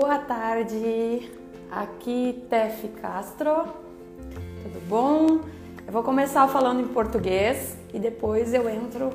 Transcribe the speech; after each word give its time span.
Boa 0.00 0.18
tarde, 0.18 1.28
aqui 1.68 2.46
Tef 2.48 2.86
Castro, 3.02 3.64
tudo 4.62 4.88
bom? 4.88 5.40
Eu 5.84 5.92
vou 5.92 6.04
começar 6.04 6.46
falando 6.46 6.80
em 6.80 6.86
português 6.86 7.76
e 7.92 7.98
depois 7.98 8.54
eu 8.54 8.70
entro 8.70 9.10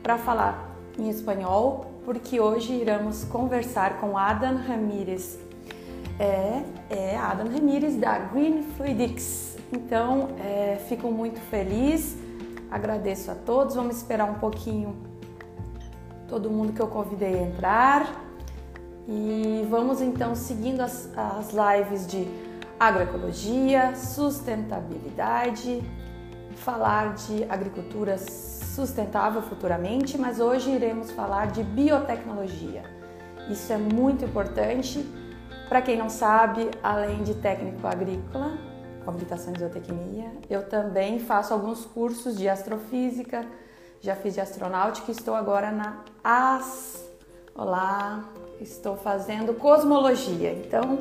para 0.00 0.16
falar 0.16 0.76
em 0.96 1.10
espanhol, 1.10 1.86
porque 2.04 2.38
hoje 2.38 2.72
iremos 2.72 3.24
conversar 3.24 3.98
com 3.98 4.16
Adam 4.16 4.58
Ramírez. 4.58 5.40
É, 6.20 6.62
é 6.88 7.16
Adam 7.16 7.48
Ramírez 7.48 7.96
da 7.96 8.16
Green 8.20 8.62
Fluidics. 8.76 9.56
Então, 9.72 10.28
é, 10.38 10.76
fico 10.88 11.10
muito 11.10 11.40
feliz, 11.50 12.16
agradeço 12.70 13.28
a 13.32 13.34
todos. 13.34 13.74
Vamos 13.74 13.96
esperar 13.96 14.30
um 14.30 14.34
pouquinho 14.34 14.94
todo 16.28 16.48
mundo 16.48 16.72
que 16.72 16.80
eu 16.80 16.86
convidei 16.86 17.34
a 17.34 17.42
entrar. 17.42 18.27
E 19.10 19.66
vamos 19.70 20.02
então 20.02 20.34
seguindo 20.34 20.82
as, 20.82 21.08
as 21.16 21.48
lives 21.50 22.06
de 22.06 22.28
agroecologia, 22.78 23.96
sustentabilidade, 23.96 25.82
falar 26.56 27.14
de 27.14 27.42
agricultura 27.44 28.18
sustentável 28.18 29.40
futuramente, 29.40 30.18
mas 30.18 30.40
hoje 30.40 30.70
iremos 30.70 31.10
falar 31.10 31.46
de 31.46 31.62
biotecnologia. 31.62 32.82
Isso 33.48 33.72
é 33.72 33.78
muito 33.78 34.26
importante. 34.26 35.02
Para 35.70 35.80
quem 35.80 35.96
não 35.96 36.10
sabe, 36.10 36.70
além 36.82 37.22
de 37.22 37.34
técnico 37.34 37.86
agrícola, 37.86 38.58
com 39.02 39.10
habilitação 39.10 39.54
em 39.54 39.58
zootecnia, 39.58 40.30
eu 40.50 40.68
também 40.68 41.18
faço 41.18 41.54
alguns 41.54 41.86
cursos 41.86 42.36
de 42.36 42.46
astrofísica, 42.46 43.46
já 44.02 44.14
fiz 44.14 44.34
de 44.34 44.40
astronáutica 44.42 45.10
e 45.10 45.14
estou 45.14 45.34
agora 45.34 45.70
na 45.72 46.04
AS. 46.22 47.08
Olá, 47.54 48.22
estou 48.60 48.96
fazendo 48.96 49.54
cosmologia. 49.54 50.52
Então, 50.52 50.98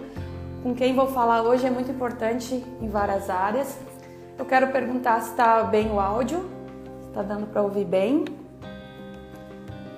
com 0.64 0.74
quem 0.76 0.96
vou 0.96 1.08
falar 1.08 1.42
hoje 1.44 1.66
é 1.66 1.70
muito 1.70 1.92
importante 1.92 2.64
em 2.82 2.90
várias 2.90 3.30
áreas. 3.30 3.78
Eu 4.38 4.46
quero 4.46 4.68
perguntar 4.68 5.22
se 5.22 5.32
está 5.32 5.64
bem 5.64 5.92
o 5.92 6.00
áudio, 6.00 6.40
se 7.02 7.08
está 7.08 7.24
dando 7.24 7.48
para 7.48 7.62
ouvir 7.62 7.86
bem, 7.86 8.26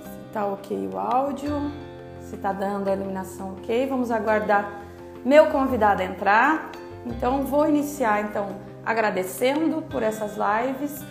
se 0.04 0.28
está 0.28 0.46
ok 0.46 0.90
o 0.94 0.98
áudio, 0.98 1.72
se 2.22 2.36
está 2.36 2.54
dando 2.54 2.88
a 2.88 2.94
iluminação 2.94 3.54
ok. 3.54 3.88
Vamos 3.88 4.12
aguardar 4.12 4.82
meu 5.26 5.48
convidado 5.48 6.02
entrar. 6.02 6.72
Então, 7.06 7.44
vou 7.44 7.68
iniciar 7.68 8.22
então 8.22 8.48
agradecendo 8.86 9.82
por 9.82 10.04
essas 10.04 10.36
lives. 10.38 11.04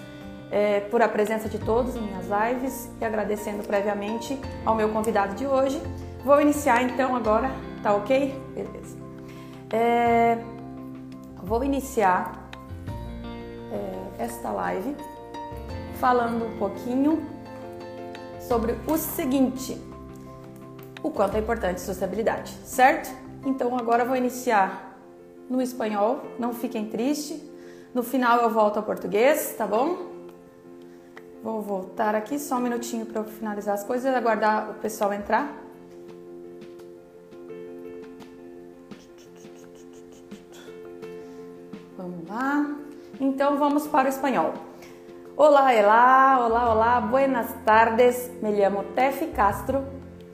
É, 0.51 0.81
por 0.81 1.03
a 1.03 1.09
presença 1.09 1.47
de 1.47 1.59
todos 1.59 1.95
em 1.95 2.01
minhas 2.01 2.25
lives 2.27 2.91
e 2.99 3.05
agradecendo 3.05 3.63
previamente 3.65 4.41
ao 4.65 4.75
meu 4.75 4.89
convidado 4.89 5.35
de 5.35 5.47
hoje, 5.47 5.79
Vou 6.25 6.41
iniciar 6.41 6.83
então 6.83 7.15
agora, 7.15 7.51
tá 7.83 7.95
ok? 7.95 8.35
Beleza. 8.55 8.97
É, 9.73 10.39
vou 11.43 11.63
iniciar 11.63 12.51
é, 13.73 14.25
esta 14.25 14.51
live 14.51 14.97
falando 16.01 16.47
um 16.47 16.59
pouquinho 16.59 17.23
sobre 18.41 18.77
o 18.87 18.97
seguinte: 18.97 19.79
o 21.03 21.11
quanto 21.11 21.37
é 21.37 21.41
importante 21.41 21.81
sustentabilidade, 21.81 22.53
certo? 22.65 23.15
Então 23.45 23.77
agora 23.79 24.05
vou 24.05 24.17
iniciar 24.17 24.99
no 25.49 25.63
espanhol, 25.63 26.23
não 26.39 26.53
fiquem 26.53 26.89
tristes. 26.89 27.41
No 27.95 28.03
final 28.03 28.43
eu 28.43 28.51
volto 28.51 28.77
ao 28.77 28.83
português, 28.83 29.55
tá 29.57 29.67
bom? 29.67 30.09
Vou 31.43 31.63
voltar 31.63 32.15
aqui 32.15 32.39
só 32.39 32.57
um 32.57 32.61
minutinho 32.61 33.07
para 33.07 33.21
eu 33.21 33.25
finalizar 33.25 33.75
as 33.75 33.85
coisas 33.85 34.15
aguardar 34.15 34.71
o 34.71 34.75
pessoal 34.75 35.13
entrar. 35.13 35.68
Lá. 42.29 42.77
Então 43.19 43.57
vamos 43.59 43.87
para 43.87 44.07
o 44.07 44.09
espanhol. 44.09 44.53
Olá, 45.37 45.71
olá, 45.73 46.47
olá, 46.47 46.73
olá, 46.73 47.01
buenas 47.01 47.53
tardes. 47.65 48.31
Me 48.43 48.55
chamo 48.57 48.85
Tefi 48.95 49.29
Castro, 49.29 49.85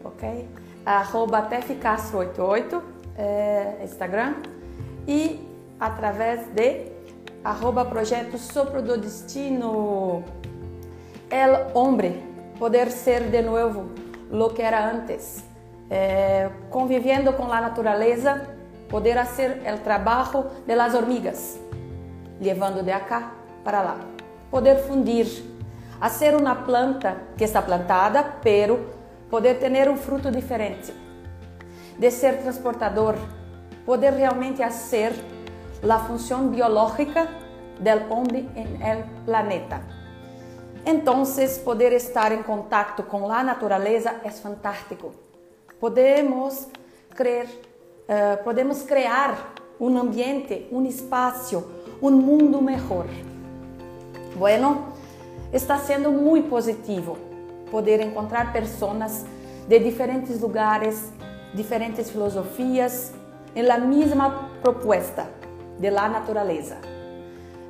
ok? 0.03 0.49
Arroba 0.85 1.43
Tefi 1.43 1.77
Castro 1.77 2.19
88, 2.19 2.83
é, 3.17 3.79
Instagram. 3.85 4.35
E 5.07 5.41
através 5.79 6.47
de 6.49 6.93
arroba 7.45 7.85
projeto 7.85 8.39
Sopro 8.39 8.83
do 8.83 8.99
Destino. 8.99 10.25
El 11.31 11.57
hombre, 11.75 12.23
poder 12.59 12.91
ser 12.91 13.31
de 13.31 13.43
novo 13.43 13.87
lo 14.31 14.53
que 14.53 14.63
era 14.63 14.91
antes. 14.91 15.45
É, 15.91 16.51
convivendo 16.71 17.35
com 17.35 17.53
a 17.53 17.61
natureza 17.61 18.55
poder 18.89 19.19
hacer 19.19 19.63
el 19.67 19.81
trabajo 19.81 20.47
de 20.67 20.77
las 20.77 20.95
hormigas, 20.95 21.59
levando 22.41 22.83
de 22.83 22.93
acá 22.93 23.33
para 23.63 23.83
lá. 23.83 23.97
Poder 24.51 24.79
fundir, 24.87 25.27
hacer 26.01 26.35
uma 26.35 26.55
planta 26.55 27.17
que 27.37 27.45
está 27.45 27.63
plantada, 27.63 28.37
pero 28.43 28.93
poder 29.31 29.59
ter 29.59 29.89
um 29.89 29.97
fruto 29.97 30.31
diferente. 30.31 30.93
De 31.99 32.11
ser 32.11 32.43
transportador, 32.43 33.17
poder 33.87 34.15
realmente 34.15 34.63
hacer 34.63 35.13
la 35.83 35.99
função 35.99 36.49
biológica 36.49 37.29
del 37.79 38.11
hombre 38.11 38.49
en 38.55 38.81
el 38.83 39.05
planeta. 39.25 39.81
Entonces, 40.87 41.59
poder 41.59 41.93
estar 41.93 42.33
em 42.33 42.43
contato 42.43 43.05
com 43.05 43.31
a 43.31 43.43
natureza 43.43 44.17
é 44.23 44.31
fantástico. 44.31 45.13
Podemos 45.81 46.69
uh, 47.13 48.45
podemos 48.45 48.83
criar 48.83 49.55
um 49.81 49.99
ambiente, 49.99 50.69
um 50.71 50.85
espaço, 50.85 51.65
um 52.01 52.11
mundo 52.11 52.61
melhor. 52.61 53.07
Bueno, 54.37 54.93
está 55.53 55.79
sendo 55.79 56.11
muito 56.11 56.49
positivo 56.49 57.17
poder 57.71 58.01
encontrar 58.01 58.53
pessoas 58.53 59.25
de 59.69 59.79
diferentes 59.79 60.41
lugares, 60.41 61.13
diferentes 61.55 62.11
filosofias, 62.11 63.13
em 63.55 63.63
la 63.63 63.79
mesma 63.79 64.51
proposta 64.63 65.27
de 65.79 65.91
la 65.91 66.09
natureza, 66.09 66.77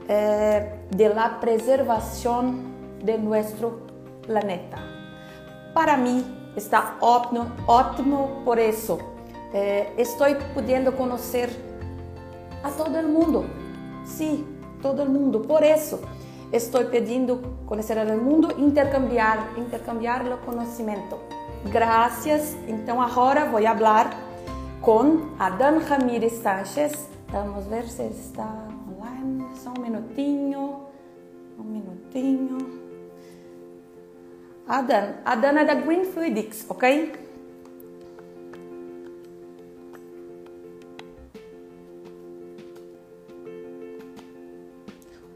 eh, 0.09 0.79
de 0.91 1.09
la 1.09 1.29
preservação 1.41 2.55
de 3.03 3.19
nosso 3.19 3.81
planeta. 4.27 4.79
Para 5.75 5.97
mim 5.97 6.25
está 6.57 6.97
ótimo, 7.01 7.51
ótimo 7.67 8.43
por 8.45 8.59
isso 8.59 8.99
eh, 9.53 9.93
estou 9.99 10.27
podendo 10.53 10.93
conhecer 10.93 11.49
a 12.63 12.71
todo 12.71 12.99
o 12.99 13.09
mundo. 13.09 13.64
Sim, 14.05 14.47
todo 14.81 15.07
mundo. 15.07 15.41
Por 15.41 15.63
isso, 15.63 16.01
estou 16.53 16.85
pedindo 16.87 17.41
conhecer 17.67 17.97
o 17.99 18.23
mundo, 18.23 18.49
intercambiar, 18.59 19.59
intercambiar 19.59 20.23
o 20.27 20.39
conhecimento. 20.39 21.19
Graças. 21.71 22.57
Então, 22.69 23.01
agora 23.01 23.47
vou 23.47 23.63
falar 23.63 24.11
com 24.81 25.31
Adán 25.39 25.79
Ramírez 25.79 26.35
Sánchez. 26.35 27.09
Vamos 27.29 27.67
ver 27.67 27.85
se 27.85 28.03
está 28.03 28.69
online. 28.87 29.47
Só 29.57 29.71
um 29.71 29.83
minutinho. 29.83 30.81
Um 31.59 31.65
minutinho. 31.65 32.59
Adan, 34.69 35.15
Adan 35.25 35.61
é 35.61 35.65
da 35.65 35.75
Green 35.75 36.05
Fluidics, 36.05 36.65
ok? 36.69 37.24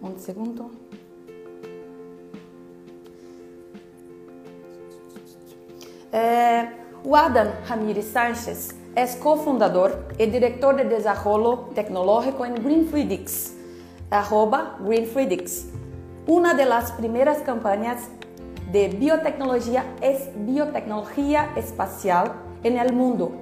Un 0.09 0.19
segundo. 0.19 0.71
É, 6.11 6.69
o 7.05 7.15
Adam 7.15 7.53
Ramírez 7.67 8.07
Sánchez 8.07 8.75
é 8.97 9.07
cofundador 9.17 9.91
e 10.19 10.27
diretor 10.27 10.77
de 10.77 10.85
desenvolvimento 10.85 11.75
tecnológico 11.75 12.43
em 12.47 12.55
Greenfluidics, 12.55 13.55
arroba 14.11 14.79
Greenfluidics, 14.81 15.67
uma 16.27 16.55
das 16.55 16.91
primeiras 16.93 17.43
campanhas 17.43 18.09
de 18.73 18.89
biotecnologia, 18.89 19.85
biotecnologia 20.37 21.51
espacial 21.57 22.35
no 22.65 22.95
mundo, 22.95 23.35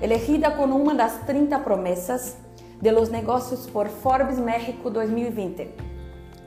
elegida 0.00 0.50
como 0.50 0.76
uma 0.76 0.94
das 0.94 1.24
30 1.26 1.60
promessas 1.60 2.36
de 2.80 2.90
los 2.90 3.08
negocios 3.08 3.68
por 3.68 3.88
Forbes 3.88 4.40
México 4.40 4.90
2020. 4.90 5.91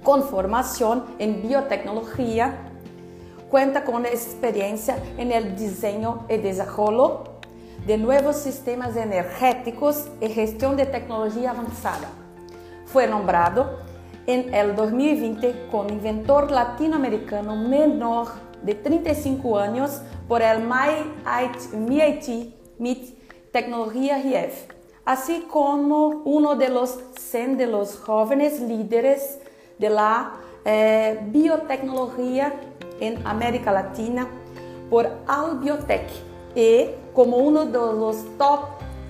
Con 0.06 0.22
formación 0.22 1.04
en 1.18 1.42
biotecnología, 1.42 2.70
cuenta 3.50 3.84
con 3.84 4.06
experiencia 4.06 5.00
en 5.18 5.32
el 5.32 5.56
diseño 5.56 6.28
y 6.30 6.38
desarrollo 6.38 7.24
de 7.88 7.98
nuevos 7.98 8.36
sistemas 8.36 8.96
energéticos 8.98 10.08
y 10.22 10.28
gestión 10.28 10.78
de 10.78 10.86
tecnología 10.86 11.50
avanzada. 11.50 12.08
Fue 12.86 13.08
nombrado 13.08 13.80
en 14.28 14.54
el 14.54 14.76
2020 14.76 15.70
como 15.72 15.90
inventor 15.90 16.52
latinoamericano 16.52 17.56
menor 17.56 18.28
de 18.62 18.76
35 18.76 19.58
años 19.58 20.02
por 20.28 20.44
el 20.44 20.60
MIT 21.74 22.54
tecnología 23.52 24.20
IEF, 24.20 24.68
así 25.04 25.48
como 25.50 26.22
uno 26.26 26.54
de 26.54 26.70
los 26.70 27.00
100 27.18 27.58
de 27.58 27.66
los 27.66 27.98
jóvenes 27.98 28.62
líderes 28.62 29.40
de 29.78 29.90
la 29.90 30.34
eh, 30.64 31.20
biotecnología 31.28 32.54
en 33.00 33.26
América 33.26 33.72
Latina 33.72 34.28
por 34.90 35.10
Albiotech 35.28 36.10
y 36.56 36.88
como 37.14 37.38
uno 37.38 37.66
de 37.66 37.74
los 37.74 38.18
top 38.38 38.62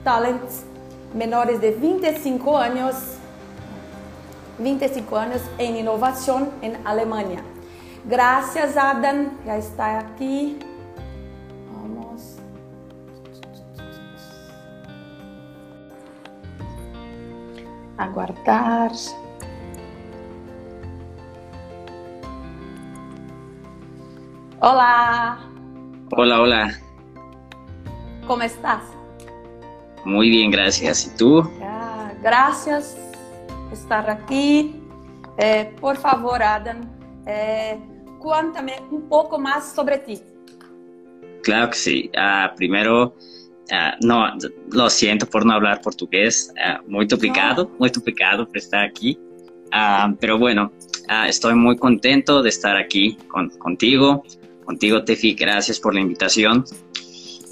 talents 0.03 0.63
menores 1.13 1.61
de 1.61 1.71
25 1.71 2.57
años 2.57 2.95
25 4.57 5.17
años 5.17 5.41
en 5.57 5.75
innovación 5.77 6.49
en 6.61 6.77
Alemania. 6.85 7.41
Gracias, 8.05 8.77
Adam, 8.77 9.31
ya 9.45 9.57
está 9.57 9.99
aquí. 9.99 10.59
Vamos. 11.73 12.37
Aguardar. 17.97 18.91
Hola. 24.61 25.37
Hola, 26.11 26.41
hola. 26.41 26.79
¿Cómo 28.25 28.41
estás? 28.41 28.81
Muy 30.05 30.29
bien, 30.29 30.49
gracias. 30.49 31.07
¿Y 31.07 31.17
tú? 31.17 31.43
gracias 32.21 32.97
por 33.47 33.73
estar 33.73 34.09
aquí. 34.09 34.81
Eh, 35.37 35.71
por 35.79 35.97
favor, 35.97 36.41
Adam, 36.41 36.89
eh, 37.27 37.77
cuéntame 38.19 38.81
un 38.89 39.09
poco 39.09 39.37
más 39.37 39.73
sobre 39.75 39.97
ti. 39.99 40.21
Claro 41.43 41.69
que 41.69 41.77
sí. 41.77 42.11
Uh, 42.15 42.55
primero, 42.55 43.13
uh, 43.71 44.05
no, 44.05 44.25
lo 44.71 44.89
siento 44.89 45.27
por 45.27 45.45
no 45.45 45.53
hablar 45.53 45.81
portugués. 45.81 46.51
Uh, 46.55 46.89
muy 46.89 47.07
complicado, 47.07 47.69
muy 47.77 47.91
complicado 47.91 48.47
por 48.47 48.57
estar 48.57 48.85
aquí. 48.85 49.19
pero 50.19 50.39
bueno, 50.39 50.71
estoy 51.27 51.53
muy 51.55 51.75
contento 51.75 52.41
de 52.41 52.49
estar 52.49 52.77
aquí 52.77 53.17
con, 53.27 53.49
contigo. 53.59 54.23
Contigo, 54.65 55.03
Tefi, 55.03 55.33
gracias 55.33 55.79
por 55.79 55.93
la 55.93 56.01
invitación. 56.01 56.65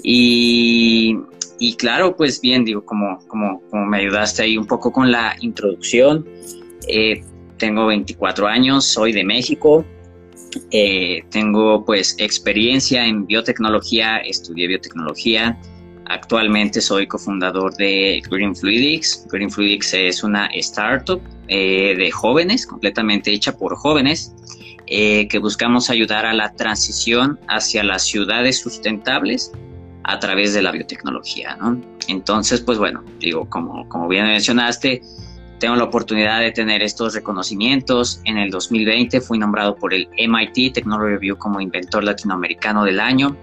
Y, 0.02 1.16
claro, 1.78 2.14
pues 2.16 2.40
bien, 2.40 2.64
digo, 2.64 2.84
como, 2.84 3.18
como, 3.26 3.62
como, 3.70 3.86
me 3.86 3.98
ayudaste 3.98 4.42
ahí 4.42 4.58
un 4.58 4.66
poco 4.66 4.92
con 4.92 5.10
la 5.10 5.34
introducción, 5.40 6.26
eh, 6.88 7.24
tengo 7.56 7.86
24 7.86 8.46
años, 8.46 8.84
soy 8.84 9.12
de 9.12 9.24
México, 9.24 9.84
eh, 10.70 11.22
tengo 11.30 11.84
pues 11.84 12.16
experiencia 12.18 13.06
en 13.06 13.26
biotecnología, 13.26 14.18
estudié 14.18 14.68
biotecnología, 14.68 15.58
actualmente 16.06 16.80
soy 16.80 17.06
cofundador 17.06 17.74
de 17.76 18.22
Green 18.30 18.54
Fluidics. 18.54 19.26
Green 19.30 19.50
Fluidics 19.50 19.94
es 19.94 20.22
una 20.22 20.46
startup 20.46 21.20
eh, 21.48 21.94
de 21.96 22.10
jóvenes, 22.10 22.66
completamente 22.66 23.32
hecha 23.32 23.56
por 23.56 23.74
jóvenes, 23.76 24.34
eh, 24.86 25.28
que 25.28 25.38
buscamos 25.38 25.90
ayudar 25.90 26.26
a 26.26 26.34
la 26.34 26.52
transición 26.54 27.38
hacia 27.48 27.82
las 27.82 28.02
ciudades 28.02 28.60
sustentables 28.60 29.52
a 30.04 30.18
través 30.18 30.52
de 30.52 30.62
la 30.62 30.72
biotecnología, 30.72 31.56
¿no? 31.56 31.80
Entonces, 32.08 32.60
pues 32.60 32.78
bueno, 32.78 33.02
digo, 33.18 33.48
como, 33.48 33.88
como 33.88 34.08
bien 34.08 34.26
mencionaste, 34.26 35.00
tengo 35.58 35.76
la 35.76 35.84
oportunidad 35.84 36.40
de 36.40 36.52
tener 36.52 36.82
estos 36.82 37.14
reconocimientos. 37.14 38.20
En 38.24 38.36
el 38.36 38.50
2020 38.50 39.22
fui 39.22 39.38
nombrado 39.38 39.76
por 39.76 39.94
el 39.94 40.08
MIT 40.18 40.74
Technology 40.74 41.12
Review 41.14 41.38
como 41.38 41.60
inventor 41.60 42.04
latinoamericano 42.04 42.84
del 42.84 43.00
año. 43.00 43.36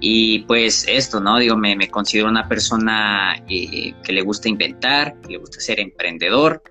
Y 0.00 0.40
pues 0.40 0.86
esto, 0.88 1.20
¿no? 1.20 1.38
Digo, 1.38 1.58
me, 1.58 1.76
considero 1.90 2.30
una 2.30 2.48
persona 2.48 3.34
eh, 3.46 3.92
que 4.02 4.12
le 4.14 4.22
gusta 4.22 4.48
inventar, 4.48 5.20
que 5.20 5.32
le 5.32 5.38
gusta 5.38 5.60
ser 5.60 5.80
emprendedor 5.80 6.62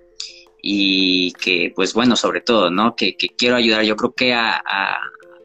y 0.62 1.32
que, 1.34 1.72
pues 1.76 1.94
bueno, 1.94 2.16
sobre 2.16 2.42
todo, 2.42 2.70
¿no? 2.70 2.96
Que, 2.96 3.16
que 3.16 3.30
quiero 3.30 3.56
ayudar, 3.56 3.84
yo 3.84 3.96
creo 3.96 4.14
que 4.14 4.34
a, 4.34 4.62
a, 4.66 5.00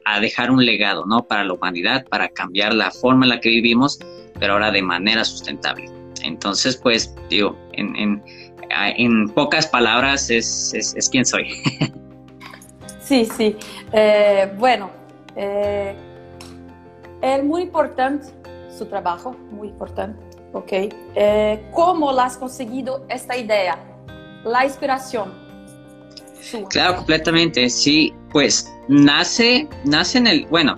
a, 0.05 0.20
dejar 0.20 0.50
un 0.50 0.64
legado, 0.64 1.06
¿no? 1.06 1.25
Para 1.25 1.44
la 1.44 1.52
humanidad, 1.52 2.06
para 2.08 2.28
cambiar 2.28 2.75
la 2.75 2.90
forma 2.90 3.25
en 3.25 3.31
la 3.31 3.40
que 3.40 3.49
vivimos, 3.49 3.99
pero 4.38 4.55
ahora 4.55 4.70
de 4.70 4.82
manera 4.82 5.25
sustentable. 5.25 5.87
Entonces, 6.22 6.76
pues, 6.76 7.14
digo, 7.28 7.56
en, 7.72 7.94
en 7.96 8.22
en 8.96 9.28
pocas 9.31 9.66
palabras 9.66 10.31
es, 10.31 10.72
es, 10.75 10.94
es 10.94 11.08
quien 11.08 11.25
soy. 11.25 11.49
sí, 13.00 13.25
sí. 13.25 13.56
Eh, 13.93 14.52
bueno, 14.58 14.90
eh, 15.37 15.94
es 17.22 17.44
muy 17.44 17.62
importante 17.62 18.28
su 18.76 18.87
trabajo, 18.87 19.37
muy 19.50 19.69
importante, 19.69 20.19
¿ok? 20.52 20.72
Eh, 21.14 21.64
¿Cómo 21.72 22.11
has 22.11 22.37
conseguido 22.37 23.05
esta 23.08 23.37
idea? 23.37 23.78
La 24.44 24.64
inspiración. 24.64 25.32
Claro, 26.70 26.96
completamente, 26.96 27.69
sí. 27.69 28.12
Pues 28.31 28.70
nace, 28.88 29.69
nace 29.85 30.19
en 30.19 30.26
el, 30.26 30.46
bueno, 30.46 30.76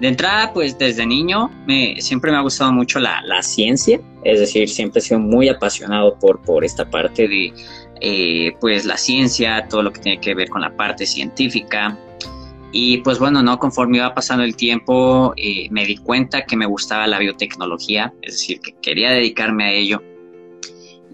de 0.00 0.08
entrada, 0.08 0.52
pues 0.52 0.76
desde 0.78 1.06
niño 1.06 1.50
me, 1.66 2.00
siempre 2.00 2.30
me 2.30 2.38
ha 2.38 2.40
gustado 2.40 2.72
mucho 2.72 2.98
la, 2.98 3.22
la, 3.22 3.42
ciencia, 3.42 4.00
es 4.24 4.40
decir, 4.40 4.68
siempre 4.68 5.00
he 5.00 5.02
sido 5.02 5.20
muy 5.20 5.48
apasionado 5.48 6.18
por, 6.18 6.40
por 6.42 6.64
esta 6.64 6.88
parte 6.88 7.28
de 7.28 7.52
eh, 8.00 8.56
pues 8.60 8.86
la 8.86 8.96
ciencia, 8.96 9.66
todo 9.68 9.82
lo 9.82 9.92
que 9.92 10.00
tiene 10.00 10.20
que 10.20 10.34
ver 10.34 10.48
con 10.48 10.62
la 10.62 10.74
parte 10.74 11.06
científica. 11.06 11.98
Y 12.72 12.98
pues 12.98 13.18
bueno, 13.18 13.42
no 13.42 13.58
conforme 13.58 13.98
iba 13.98 14.14
pasando 14.14 14.44
el 14.44 14.56
tiempo, 14.56 15.34
eh, 15.36 15.68
me 15.70 15.84
di 15.84 15.96
cuenta 15.96 16.46
que 16.46 16.56
me 16.56 16.66
gustaba 16.66 17.06
la 17.06 17.18
biotecnología, 17.18 18.14
es 18.22 18.34
decir, 18.34 18.60
que 18.60 18.74
quería 18.80 19.10
dedicarme 19.10 19.64
a 19.64 19.72
ello. 19.72 20.02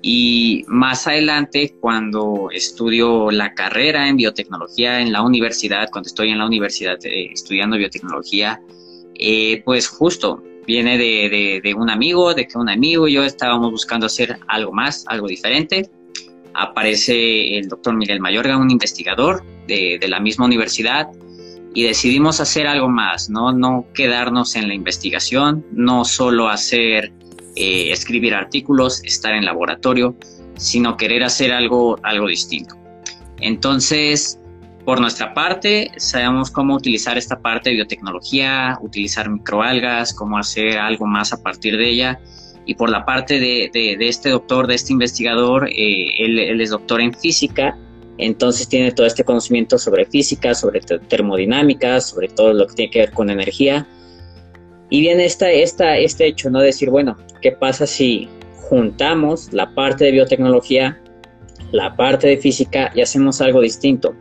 Y 0.08 0.64
más 0.68 1.08
adelante, 1.08 1.74
cuando 1.80 2.48
estudio 2.52 3.32
la 3.32 3.54
carrera 3.54 4.08
en 4.08 4.16
biotecnología 4.16 5.00
en 5.00 5.12
la 5.12 5.20
universidad, 5.20 5.88
cuando 5.90 6.06
estoy 6.06 6.30
en 6.30 6.38
la 6.38 6.46
universidad 6.46 6.96
eh, 7.04 7.32
estudiando 7.32 7.76
biotecnología, 7.76 8.60
eh, 9.16 9.62
pues 9.64 9.88
justo 9.88 10.44
viene 10.64 10.96
de, 10.96 11.28
de, 11.28 11.60
de, 11.60 11.74
un 11.74 11.90
amigo, 11.90 12.34
de 12.34 12.46
que 12.46 12.56
un 12.56 12.68
amigo 12.68 13.08
y 13.08 13.14
yo 13.14 13.24
estábamos 13.24 13.72
buscando 13.72 14.06
hacer 14.06 14.38
algo 14.46 14.70
más, 14.72 15.04
algo 15.08 15.26
diferente. 15.26 15.90
Aparece 16.54 17.58
el 17.58 17.66
doctor 17.66 17.96
Miguel 17.96 18.20
Mayorga, 18.20 18.56
un 18.58 18.70
investigador 18.70 19.42
de, 19.66 19.98
de 20.00 20.06
la 20.06 20.20
misma 20.20 20.44
universidad, 20.44 21.08
y 21.74 21.82
decidimos 21.82 22.38
hacer 22.38 22.68
algo 22.68 22.88
más, 22.88 23.28
¿no? 23.28 23.52
No 23.52 23.88
quedarnos 23.92 24.54
en 24.54 24.68
la 24.68 24.74
investigación, 24.74 25.66
no 25.72 26.04
solo 26.04 26.48
hacer, 26.48 27.12
eh, 27.56 27.90
escribir 27.90 28.34
artículos, 28.34 29.02
estar 29.04 29.34
en 29.34 29.44
laboratorio, 29.44 30.16
sino 30.56 30.96
querer 30.96 31.24
hacer 31.24 31.52
algo, 31.52 31.98
algo 32.02 32.28
distinto. 32.28 32.76
Entonces, 33.40 34.38
por 34.84 35.00
nuestra 35.00 35.34
parte, 35.34 35.90
sabemos 35.96 36.50
cómo 36.50 36.74
utilizar 36.74 37.18
esta 37.18 37.40
parte 37.40 37.70
de 37.70 37.76
biotecnología, 37.76 38.78
utilizar 38.80 39.28
microalgas, 39.28 40.14
cómo 40.14 40.38
hacer 40.38 40.78
algo 40.78 41.06
más 41.06 41.32
a 41.32 41.42
partir 41.42 41.76
de 41.76 41.90
ella. 41.90 42.20
Y 42.66 42.74
por 42.74 42.90
la 42.90 43.04
parte 43.04 43.40
de, 43.40 43.70
de, 43.72 44.08
este 44.08 44.30
doctor, 44.30 44.66
de 44.66 44.74
este 44.74 44.92
investigador, 44.92 45.68
eh, 45.68 46.24
él, 46.24 46.38
él, 46.38 46.60
es 46.60 46.70
doctor 46.70 47.00
en 47.00 47.12
física, 47.14 47.76
entonces 48.18 48.68
tiene 48.68 48.92
todo 48.92 49.06
este 49.06 49.24
conocimiento 49.24 49.78
sobre 49.78 50.06
física, 50.06 50.54
sobre 50.54 50.80
termodinámica, 50.80 52.00
sobre 52.00 52.28
todo 52.28 52.52
lo 52.52 52.66
que 52.66 52.74
tiene 52.74 52.90
que 52.90 52.98
ver 53.00 53.12
con 53.12 53.30
energía. 53.30 53.86
Y 54.90 55.00
viene 55.00 55.24
esta, 55.24 55.50
esta, 55.50 55.98
este 55.98 56.26
hecho, 56.26 56.50
¿no? 56.50 56.60
Decir, 56.60 56.90
bueno, 56.90 57.16
¿qué 57.42 57.52
pasa 57.52 57.86
si 57.86 58.28
juntamos 58.68 59.52
la 59.52 59.74
parte 59.74 60.04
de 60.04 60.12
biotecnología, 60.12 61.00
la 61.72 61.96
parte 61.96 62.28
de 62.28 62.36
física 62.36 62.92
y 62.94 63.00
hacemos 63.00 63.40
algo 63.40 63.60
distinto? 63.60 64.14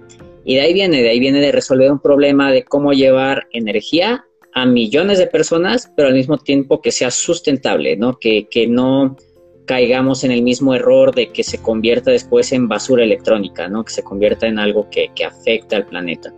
Y 0.44 0.56
de 0.56 0.62
ahí 0.62 0.74
viene, 0.74 1.02
de 1.02 1.10
ahí 1.10 1.20
viene 1.20 1.40
de 1.40 1.52
resolver 1.52 1.92
un 1.92 2.00
problema 2.00 2.52
de 2.52 2.64
cómo 2.64 2.94
llevar 2.94 3.48
energía 3.52 4.26
a 4.54 4.66
millones 4.66 5.18
de 5.18 5.28
personas, 5.28 5.92
pero 5.96 6.08
al 6.08 6.14
mismo 6.14 6.38
tiempo 6.38 6.82
que 6.82 6.92
sea 6.92 7.12
sustentable, 7.12 7.98
¿no? 7.98 8.18
Que, 8.20 8.48
no 8.70 9.18
caigamos 9.66 10.24
en 10.24 10.32
el 10.32 10.44
mismo 10.44 10.76
error 10.76 11.14
de 11.14 11.32
que 11.32 11.44
se 11.44 11.60
convierta 11.60 12.12
después 12.12 12.52
en 12.52 12.68
basura 12.68 13.04
electrónica, 13.04 13.68
¿no? 13.68 13.84
Que 13.84 13.94
se 13.94 14.04
convierta 14.04 14.46
en 14.46 14.60
algo 14.60 14.88
que 14.90 15.26
afecta 15.26 15.78
al 15.78 15.88
planeta. 15.88 16.32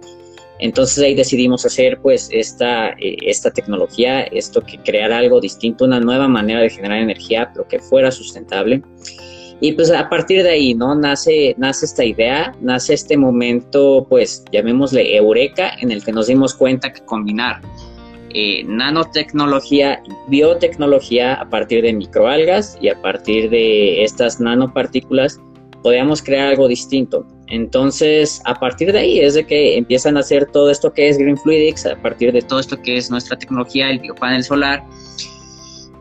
Entonces 0.59 1.03
ahí 1.03 1.13
decidimos 1.15 1.65
hacer 1.65 1.99
pues 2.01 2.29
esta, 2.31 2.89
eh, 2.89 3.17
esta 3.21 3.51
tecnología, 3.51 4.21
esto 4.23 4.61
que 4.61 4.77
crear 4.79 5.11
algo 5.11 5.39
distinto, 5.39 5.85
una 5.85 5.99
nueva 5.99 6.27
manera 6.27 6.61
de 6.61 6.69
generar 6.69 6.99
energía, 6.99 7.51
pero 7.53 7.67
que 7.67 7.79
fuera 7.79 8.11
sustentable. 8.11 8.81
Y 9.59 9.73
pues 9.73 9.91
a 9.91 10.07
partir 10.07 10.43
de 10.43 10.49
ahí, 10.49 10.73
¿no? 10.75 10.93
Nace, 10.93 11.55
nace 11.57 11.85
esta 11.85 12.05
idea, 12.05 12.53
nace 12.61 12.93
este 12.93 13.17
momento, 13.17 14.05
pues 14.07 14.43
llamémosle 14.51 15.15
eureka, 15.15 15.71
en 15.81 15.91
el 15.91 16.03
que 16.03 16.11
nos 16.11 16.27
dimos 16.27 16.53
cuenta 16.53 16.93
que 16.93 17.01
combinar 17.01 17.61
eh, 18.39 18.63
nanotecnología 18.65 20.03
biotecnología 20.27 21.35
a 21.35 21.49
partir 21.49 21.81
de 21.81 21.93
microalgas 21.93 22.77
y 22.81 22.89
a 22.89 23.01
partir 23.01 23.49
de 23.49 24.03
estas 24.03 24.39
nanopartículas 24.39 25.39
podíamos 25.81 26.21
crear 26.21 26.49
algo 26.49 26.67
distinto. 26.67 27.25
Entonces, 27.47 28.41
a 28.45 28.55
partir 28.55 28.91
de 28.91 28.99
ahí 28.99 29.19
es 29.19 29.33
de 29.33 29.45
que 29.45 29.77
empiezan 29.77 30.17
a 30.17 30.19
hacer 30.19 30.47
todo 30.51 30.69
esto 30.69 30.91
que 30.91 31.07
es 31.07 31.17
Green 31.17 31.37
Fluidics, 31.37 31.85
a 31.85 31.95
partir 32.01 32.33
de 32.33 32.41
todo 32.41 32.59
esto 32.59 32.81
que 32.81 32.97
es 32.97 33.09
nuestra 33.09 33.37
tecnología, 33.37 33.89
el 33.89 33.99
biopanel 33.99 34.43
solar, 34.43 34.83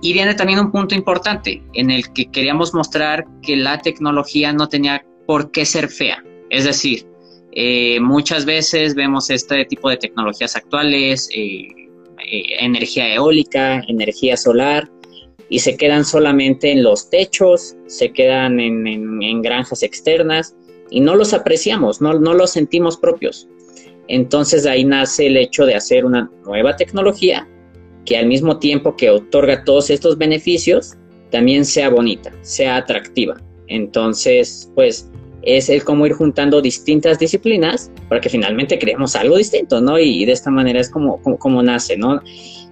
y 0.02 0.12
viene 0.12 0.34
también 0.34 0.58
un 0.58 0.72
punto 0.72 0.94
importante 0.94 1.62
en 1.74 1.90
el 1.90 2.12
que 2.12 2.30
queríamos 2.30 2.74
mostrar 2.74 3.24
que 3.42 3.56
la 3.56 3.78
tecnología 3.78 4.52
no 4.52 4.68
tenía 4.68 5.04
por 5.26 5.50
qué 5.50 5.64
ser 5.64 5.88
fea. 5.88 6.22
Es 6.50 6.64
decir, 6.64 7.06
eh, 7.52 7.98
muchas 8.00 8.44
veces 8.44 8.94
vemos 8.94 9.30
este 9.30 9.64
tipo 9.64 9.88
de 9.88 9.96
tecnologías 9.96 10.56
actuales, 10.56 11.28
eh, 11.34 11.68
eh, 12.30 12.42
energía 12.60 13.14
eólica, 13.14 13.82
energía 13.88 14.36
solar, 14.36 14.90
y 15.48 15.60
se 15.60 15.76
quedan 15.76 16.04
solamente 16.04 16.72
en 16.72 16.82
los 16.82 17.08
techos, 17.08 17.74
se 17.86 18.12
quedan 18.12 18.60
en, 18.60 19.42
granjas 19.42 19.82
externas 19.82 20.54
y 20.90 21.00
no 21.00 21.14
los 21.16 21.32
apreciamos, 21.32 22.00
no, 22.00 22.14
no 22.18 22.34
los 22.34 22.52
sentimos 22.52 22.96
propios. 22.96 23.48
Entonces 24.08 24.66
ahí 24.66 24.84
nace 24.84 25.26
el 25.26 25.36
hecho 25.36 25.66
de 25.66 25.74
hacer 25.74 26.04
una 26.04 26.30
nueva 26.44 26.76
tecnología 26.76 27.46
que 28.04 28.16
al 28.16 28.26
mismo 28.26 28.58
tiempo 28.58 28.96
que 28.96 29.10
otorga 29.10 29.64
todos 29.64 29.90
estos 29.90 30.16
beneficios, 30.16 30.94
también 31.30 31.64
sea 31.64 31.90
bonita, 31.90 32.32
sea 32.42 32.76
atractiva. 32.76 33.36
Entonces, 33.66 34.70
pues 34.74 35.10
es 35.42 35.68
el 35.68 35.84
cómo 35.84 36.06
ir 36.06 36.12
juntando 36.12 36.62
distintas 36.62 37.18
disciplinas 37.18 37.90
para 38.08 38.20
que 38.20 38.28
finalmente 38.28 38.78
creemos 38.78 39.14
algo 39.16 39.36
distinto, 39.36 39.80
¿no? 39.80 39.98
Y, 39.98 40.24
de 40.24 40.32
esta 40.32 40.50
manera 40.50 40.80
es 40.80 40.90
como, 40.90 41.20
como, 41.38 41.62
nace, 41.62 41.96
¿no? 41.96 42.20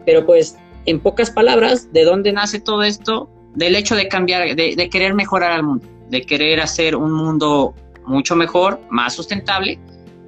Pero 0.06 0.24
pues, 0.24 0.56
en 0.86 1.00
pocas 1.00 1.30
palabras, 1.30 1.92
¿de 1.92 2.04
dónde 2.04 2.32
nace 2.32 2.60
todo 2.60 2.82
esto? 2.82 3.28
Del 3.54 3.76
hecho 3.76 3.94
de 3.96 4.08
cambiar, 4.08 4.54
de, 4.54 4.74
de 4.76 4.88
querer 4.88 5.14
mejorar 5.14 5.52
al 5.52 5.62
mundo, 5.62 5.86
de 6.10 6.22
querer 6.22 6.60
hacer 6.60 6.96
un 6.96 7.12
mundo 7.12 7.74
mucho 8.06 8.36
mejor, 8.36 8.80
más 8.90 9.14
sustentable, 9.14 9.78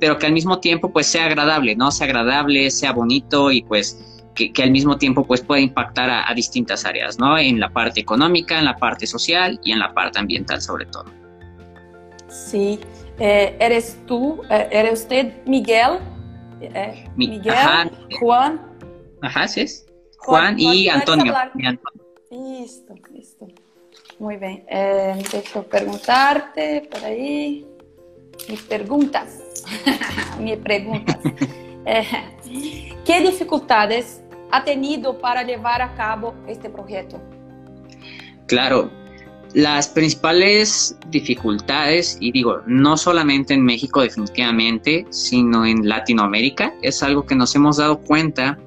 pero 0.01 0.19
que 0.19 0.27
al 0.27 0.33
mismo 0.33 0.61
tiempo 0.61 0.93
pues 0.93 1.07
sea 1.07 1.27
agradable, 1.27 1.75
¿no? 1.77 1.91
Sea 1.91 2.07
agradable, 2.07 2.71
sea 2.71 2.93
bonito 2.93 3.51
y 3.51 3.63
pues 3.63 4.23
que, 4.35 4.63
al 4.63 4.71
mismo 4.71 4.99
tiempo 4.99 5.25
pues 5.25 5.41
puede 5.41 5.63
impactar 5.63 6.11
a, 6.11 6.33
distintas 6.35 6.85
áreas, 6.85 7.19
¿no? 7.19 7.39
En 7.39 7.59
la 7.59 7.71
parte 7.71 8.01
económica, 8.01 8.59
en 8.59 8.67
la 8.67 8.77
parte 8.77 9.07
social 9.07 9.59
y 9.65 9.73
en 9.73 9.79
la 9.79 9.95
parte 9.95 10.19
ambiental 10.19 10.61
sobre 10.61 10.87
todo. 10.87 11.07
Sí, 12.29 12.79
eh, 13.19 13.57
eres 13.59 13.99
tú, 14.07 14.43
eh, 14.51 14.69
eres 14.71 15.01
usted 15.01 15.45
Miguel, 15.47 15.99
eh, 16.61 17.09
Miguel, 17.17 17.91
Juan. 18.21 18.61
Ajá, 19.23 19.49
sí 19.49 19.63
es. 19.63 19.87
Juan, 20.19 20.59
y, 20.59 20.89
Antonio, 20.89 21.33
Listo, 22.31 22.95
listo. 23.13 23.47
Muy 24.19 24.37
bien. 24.37 24.65
Eh, 24.69 25.23
dejo 25.31 25.63
preguntarte 25.65 26.89
por 26.91 27.05
ahí. 27.05 27.67
Mis 28.49 28.63
preguntas. 28.63 29.43
Mis 30.41 30.57
preguntas. 30.57 31.19
¿Qué 33.05 33.21
dificultades 33.21 34.23
ha 34.51 34.65
tenido 34.65 35.19
para 35.19 35.43
llevar 35.43 35.83
a 35.83 35.95
cabo 35.95 36.35
este 36.49 36.69
proyecto? 36.69 37.21
Claro, 38.47 38.91
las 39.55 39.89
principales 39.89 40.97
dificultades, 41.09 42.19
y 42.21 42.33
digo, 42.33 42.61
no 42.67 42.97
solamente 42.97 43.55
en 43.55 43.65
México 43.65 44.03
definitivamente, 44.03 45.07
sino 45.11 45.65
en 45.65 45.89
Latinoamérica, 45.89 46.75
es 46.83 47.03
algo 47.03 47.25
que 47.25 47.35
nos 47.35 47.55
hemos 47.55 47.79
dado 47.79 48.01
cuenta, 48.01 48.59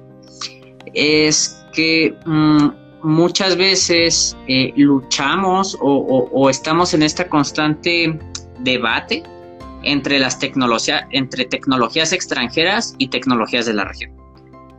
es 0.92 1.64
que 1.72 2.16
mm, 2.24 2.68
muchas 3.02 3.56
veces 3.56 4.36
eh, 4.48 4.72
luchamos 4.76 5.76
o, 5.80 6.48
estamos 6.50 6.94
en 6.94 7.02
este 7.02 7.26
constante 7.28 8.18
debate 8.60 9.22
entre 9.82 10.18
las 10.18 10.38
tecnologías, 10.38 11.04
entre 11.10 11.44
tecnologías 11.46 12.12
extranjeras 12.12 12.94
y 12.98 13.08
tecnologías 13.08 13.66
de 13.66 13.74
la 13.74 13.84
región. 13.84 14.12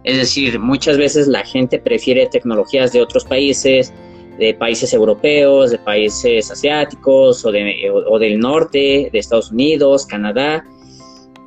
Es 0.03 0.17
decir, 0.17 0.59
muchas 0.59 0.97
veces 0.97 1.27
la 1.27 1.43
gente 1.43 1.79
prefiere 1.79 2.27
tecnologías 2.27 2.91
de 2.91 3.01
otros 3.01 3.23
países, 3.23 3.93
de 4.37 4.53
países 4.53 4.93
europeos, 4.93 5.71
de 5.71 5.77
países 5.77 6.49
asiáticos 6.49 7.45
o, 7.45 7.51
del 7.51 8.39
norte, 8.39 9.09
de 9.11 9.19
Estados 9.19 9.51
Unidos, 9.51 10.05
Canadá. 10.05 10.65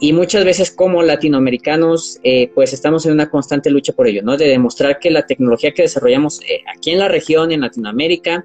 Y 0.01 0.13
muchas 0.13 0.45
veces 0.45 0.71
como 0.71 1.03
latinoamericanos, 1.03 2.19
eh, 2.25 2.51
pues 2.55 2.73
estamos 2.73 3.07
en 3.07 3.13
una 3.13 3.31
constante 3.31 3.71
lucha 3.71 3.93
por 3.93 4.09
ello, 4.09 4.23
¿no? 4.23 4.37
De 4.37 4.49
demostrar 4.49 4.99
que 4.99 5.11
la 5.11 5.27
tecnología 5.27 5.73
que 5.73 5.83
desarrollamos 5.83 6.41
eh, 6.43 6.63
aquí 6.77 6.91
en 6.91 6.99
la 6.99 7.09
región, 7.09 7.53
en 7.53 7.61
Latinoamérica, 7.61 8.45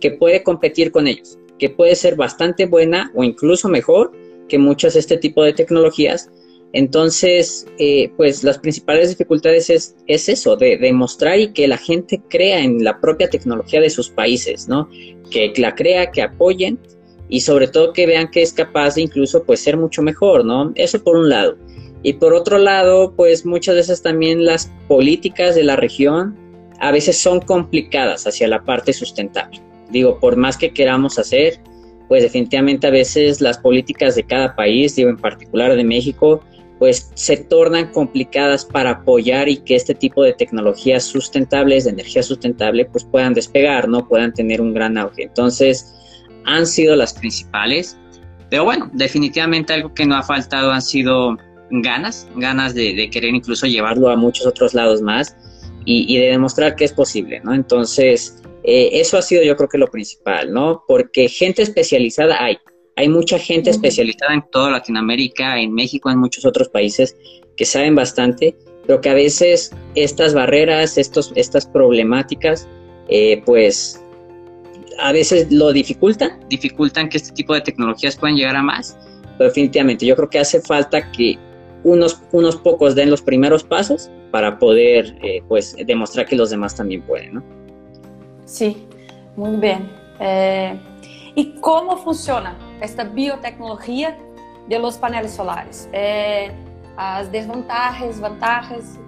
que 0.00 0.12
puede 0.12 0.42
competir 0.42 0.90
con 0.90 1.06
ellos, 1.06 1.38
que 1.58 1.70
puede 1.70 1.94
ser 1.96 2.16
bastante 2.16 2.66
buena 2.66 3.12
o 3.14 3.24
incluso 3.24 3.68
mejor 3.68 4.12
que 4.48 4.58
muchas 4.58 4.94
de 4.94 5.00
este 5.00 5.18
tipo 5.18 5.44
de 5.44 5.52
tecnologías, 5.52 6.30
entonces, 6.72 7.66
eh, 7.78 8.10
pues 8.16 8.44
las 8.44 8.58
principales 8.58 9.08
dificultades 9.08 9.70
es, 9.70 9.94
eso, 10.06 10.56
de 10.56 10.76
demostrar 10.76 11.38
y 11.38 11.52
que 11.52 11.66
la 11.66 11.78
gente 11.78 12.20
crea 12.28 12.60
en 12.60 12.84
la 12.84 13.00
propia 13.00 13.30
tecnología 13.30 13.80
de 13.80 13.88
sus 13.88 14.10
países, 14.10 14.68
¿no? 14.68 14.88
Que 15.30 15.52
la 15.56 15.74
crea, 15.74 16.10
que 16.10 16.22
apoyen 16.22 16.78
y 17.28 17.40
sobre 17.40 17.68
todo 17.68 17.92
que 17.92 18.06
vean 18.06 18.30
que 18.30 18.42
es 18.42 18.52
capaz 18.52 18.94
de 18.94 19.02
incluso 19.02 19.44
pues 19.44 19.60
ser 19.60 19.76
mucho 19.76 20.02
mejor, 20.02 20.44
¿no? 20.44 20.72
Eso 20.74 21.02
por 21.02 21.16
un 21.16 21.28
lado. 21.28 21.56
Y 22.02 22.14
por 22.14 22.32
otro 22.32 22.58
lado, 22.58 23.12
pues 23.16 23.44
muchas 23.44 23.74
veces 23.74 24.02
también 24.02 24.44
las 24.44 24.72
políticas 24.86 25.54
de 25.54 25.64
la 25.64 25.76
región 25.76 26.36
a 26.80 26.92
veces 26.92 27.18
son 27.18 27.40
complicadas 27.40 28.26
hacia 28.26 28.48
la 28.48 28.62
parte 28.62 28.92
sustentable. 28.92 29.60
Digo, 29.90 30.18
por 30.20 30.36
más 30.36 30.56
que 30.56 30.72
queramos 30.72 31.18
hacer, 31.18 31.60
pues 32.08 32.22
definitivamente 32.22 32.86
a 32.86 32.90
veces 32.90 33.40
las 33.40 33.58
políticas 33.58 34.14
de 34.14 34.22
cada 34.22 34.54
país, 34.54 34.94
digo 34.96 35.10
en 35.10 35.16
particular 35.16 35.74
de 35.74 35.84
México, 35.84 36.40
pues 36.78 37.10
se 37.14 37.36
tornan 37.36 37.90
complicadas 37.90 38.64
para 38.64 38.90
apoyar 38.90 39.48
y 39.48 39.56
que 39.58 39.74
este 39.74 39.94
tipo 39.94 40.22
de 40.22 40.32
tecnologías 40.32 41.02
sustentables, 41.02 41.84
de 41.84 41.90
energía 41.90 42.22
sustentable, 42.22 42.84
pues 42.84 43.04
puedan 43.04 43.34
despegar, 43.34 43.88
¿no? 43.88 44.06
Puedan 44.06 44.32
tener 44.32 44.60
un 44.60 44.72
gran 44.72 44.96
auge. 44.96 45.24
Entonces, 45.24 45.97
han 46.48 46.66
sido 46.66 46.96
las 46.96 47.12
principales. 47.12 47.96
Pero 48.50 48.64
bueno, 48.64 48.90
definitivamente 48.94 49.74
algo 49.74 49.92
que 49.94 50.06
no 50.06 50.16
ha 50.16 50.22
faltado 50.22 50.72
han 50.72 50.82
sido 50.82 51.36
ganas, 51.70 52.26
ganas 52.36 52.74
de, 52.74 53.10
querer 53.10 53.34
incluso 53.34 53.66
llevarlo 53.66 54.08
a 54.08 54.16
muchos 54.16 54.46
otros 54.46 54.72
lados 54.72 55.02
más 55.02 55.36
y, 55.84 56.18
de 56.18 56.28
demostrar 56.28 56.76
que 56.76 56.84
es 56.84 56.92
posible, 56.92 57.40
¿no? 57.44 57.54
Entonces, 57.54 58.42
eh, 58.62 58.90
eso 58.92 59.16
ha 59.16 59.22
sido 59.22 59.42
yo 59.42 59.56
creo 59.56 59.68
que 59.68 59.78
lo 59.78 59.86
principal, 59.86 60.52
¿no? 60.52 60.82
Porque 60.86 61.28
gente 61.28 61.62
especializada 61.62 62.42
hay, 62.42 62.58
hay 62.96 63.08
mucha 63.08 63.38
gente 63.38 63.70
especializada 63.70 64.34
en 64.34 64.44
toda 64.50 64.70
Latinoamérica, 64.70 65.58
en 65.58 65.72
México, 65.72 66.10
en 66.10 66.18
muchos 66.18 66.44
otros 66.44 66.68
países 66.68 67.16
que 67.56 67.64
saben 67.64 67.94
bastante, 67.94 68.56
pero 68.86 69.00
que 69.00 69.10
a 69.10 69.14
veces 69.14 69.70
estas 69.94 70.34
barreras, 70.34 70.98
estos, 70.98 71.32
estas 71.36 71.66
problemáticas, 71.66 72.68
eh, 73.08 73.42
pues 73.46 74.02
a 74.98 75.12
veces 75.12 75.50
lo 75.50 75.72
dificultan, 75.72 76.40
dificultan 76.48 77.08
que 77.08 77.18
este 77.18 77.32
tipo 77.32 77.54
de 77.54 77.60
tecnologías 77.60 78.16
puedan 78.16 78.36
llegar 78.36 78.56
a 78.56 78.62
más. 78.62 78.96
Pero 79.36 79.48
definitivamente 79.50 80.04
yo 80.04 80.16
creo 80.16 80.28
que 80.28 80.38
hace 80.40 80.60
falta 80.60 81.10
que 81.12 81.38
unos, 81.84 82.20
unos 82.32 82.56
pocos 82.56 82.94
den 82.94 83.10
los 83.10 83.22
primeros 83.22 83.62
pasos 83.62 84.10
para 84.32 84.58
poder 84.58 85.16
eh, 85.22 85.42
pues 85.48 85.76
demostrar 85.86 86.26
que 86.26 86.36
los 86.36 86.50
demás 86.50 86.74
también 86.74 87.02
pueden, 87.02 87.34
¿no? 87.34 87.42
Sí, 88.44 88.86
muy 89.36 89.56
bien. 89.56 89.88
Eh, 90.20 90.76
¿Y 91.34 91.52
cómo 91.60 91.96
funciona 91.96 92.56
esta 92.80 93.04
biotecnología 93.04 94.18
de 94.68 94.78
los 94.78 94.96
paneles 94.96 95.32
solares? 95.32 95.88
Eh, 95.92 96.50
¿Las 96.96 97.30
desventajas, 97.30 98.20
ventajas? 98.20 98.98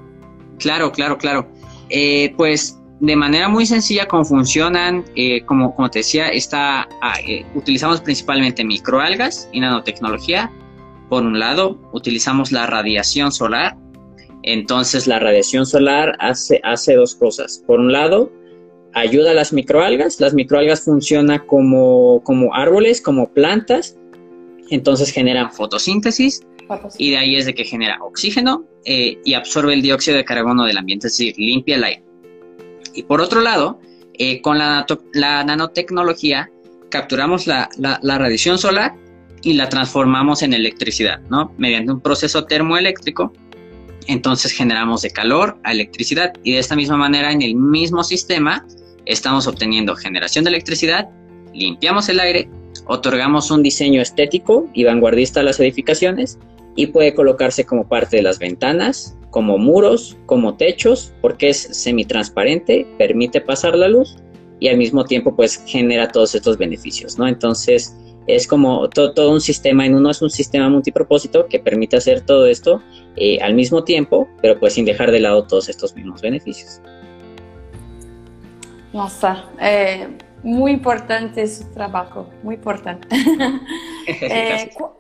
Claro, 0.59 0.93
claro, 0.93 1.19
claro. 1.19 1.49
Eh, 1.89 2.33
pues 2.37 2.80
de 3.01 3.17
manera 3.17 3.49
muy 3.49 3.65
sencilla 3.65 4.07
cómo 4.07 4.25
funcionan, 4.25 5.05
eh, 5.17 5.43
como, 5.47 5.75
como 5.75 5.91
te 5.91 6.01
decía, 6.01 6.29
está, 6.29 6.87
ah, 7.01 7.15
utilizamos 7.55 8.01
principalmente 8.03 8.63
microalgas 8.63 9.49
y 9.53 9.61
nanotecnología. 9.61 10.53
Por 11.09 11.25
un 11.25 11.39
lado, 11.39 11.81
utilizamos 11.93 12.53
la 12.53 12.67
radiación 12.67 13.33
solar. 13.33 13.77
Entonces, 14.43 15.07
la 15.07 15.19
radiación 15.19 15.67
solar 15.67 16.15
hace, 16.21 16.61
hace 16.63 16.95
dos 16.95 17.15
cosas. 17.15 17.65
Por 17.67 17.81
un 17.81 17.91
lado, 17.91 18.31
ayuda 18.93 19.31
a 19.31 19.35
las 19.35 19.53
microalgas. 19.53 20.21
Las 20.21 20.35
microalgas 20.35 20.85
funcionan 20.85 21.43
como, 21.47 22.23
como 22.23 22.55
árboles, 22.55 23.01
como 23.01 23.33
plantas, 23.33 23.97
entonces 24.71 25.11
generan 25.11 25.51
fotosíntesis 25.51 26.47
y 26.99 27.11
de 27.11 27.17
ahí 27.17 27.37
es 27.37 27.47
de 27.47 27.55
que 27.55 27.65
genera 27.65 27.99
oxígeno 28.03 28.65
eh, 28.85 29.19
y 29.25 29.35
absorbe 29.35 29.75
el 29.75 29.83
dióxido 29.83 30.17
de 30.17 30.25
carbono 30.25 30.65
del 30.65 30.79
ambiente, 30.79 31.09
es 31.09 31.15
decir, 31.15 31.35
limpia 31.37 31.77
el 31.77 31.85
aire. 31.85 32.10
Y 32.95 33.05
por 33.05 33.21
otro 33.21 33.41
lado, 33.41 33.81
eh, 34.15 34.41
con 34.43 34.59
la, 34.59 34.87
nanotecnología 35.15 36.51
capturamos 36.91 37.47
la, 37.47 37.69
la, 37.79 38.19
radiación 38.19 38.59
solar 38.59 38.95
y 39.43 39.55
la 39.55 39.69
transformamos 39.69 40.43
en 40.43 40.53
electricidad, 40.53 41.21
¿no? 41.31 41.55
Mediante 41.57 41.93
un 41.93 42.01
proceso 42.01 42.45
termoeléctrico. 42.45 43.33
Entonces 44.07 44.53
generamos 44.53 45.03
de 45.03 45.11
calor 45.11 45.59
a 45.63 45.73
electricidad 45.73 46.33
y 46.43 46.53
de 46.53 46.59
esta 46.59 46.77
misma 46.77 46.97
manera 46.97 47.33
en 47.33 47.43
el 47.43 47.55
mismo 47.55 48.03
sistema 48.03 48.67
estamos 49.07 49.47
obteniendo 49.47 49.95
generación 49.97 50.45
de 50.45 50.51
electricidad, 50.51 51.09
limpiamos 51.55 52.09
el 52.09 52.21
aire, 52.21 52.49
otorgamos 52.87 53.51
un 53.51 53.63
diseño 53.63 54.03
estético 54.03 54.69
y 54.75 54.85
vanguardista 54.85 55.41
a 55.41 55.43
las 55.43 55.61
edificaciones 55.61 56.39
y 56.77 56.89
puede 56.89 57.15
colocarse 57.15 57.65
como 57.65 57.89
parte 57.89 58.17
de 58.17 58.23
las 58.23 58.39
ventanas, 58.39 59.17
como 59.31 59.59
muros, 59.59 60.17
como 60.27 60.57
techos, 60.57 61.13
porque 61.21 61.51
es 61.51 61.59
semitransparente, 61.59 62.87
permite 62.99 63.41
pasar 63.41 63.77
la 63.77 63.89
luz 63.89 64.17
y 64.59 64.69
al 64.69 64.77
mismo 64.77 65.05
tiempo 65.05 65.35
pues 65.35 65.63
genera 65.67 66.09
todos 66.09 66.35
estos 66.35 66.59
beneficios, 66.59 67.19
¿no? 67.19 67.27
Entonces 67.27 67.97
es 68.27 68.47
como 68.47 68.89
todo, 68.89 69.31
un 69.31 69.41
sistema 69.41 69.87
en 69.87 69.95
uno, 69.95 70.11
es 70.11 70.23
un 70.23 70.31
sistema 70.31 70.69
multipropósito 70.69 71.47
que 71.47 71.59
permite 71.59 71.97
hacer 71.97 72.21
todo 72.21 72.47
esto 72.47 72.83
eh, 73.17 73.39
al 73.41 73.55
mismo 73.55 73.85
tiempo, 73.85 74.29
pero 74.43 74.59
pues 74.59 74.75
sin 74.75 74.85
dejar 74.85 75.11
de 75.11 75.21
lado 75.21 75.45
todos 75.45 75.69
estos 75.69 75.95
mismos 75.95 76.21
beneficios. 76.21 76.81
Nossa, 78.93 79.45
é 79.59 80.09
muito 80.43 80.81
importante 80.81 81.41
esse 81.41 81.65
trabalho, 81.67 82.27
muito 82.43 82.59
importante. 82.59 83.07
é, 84.07 84.67
qu 84.67 84.91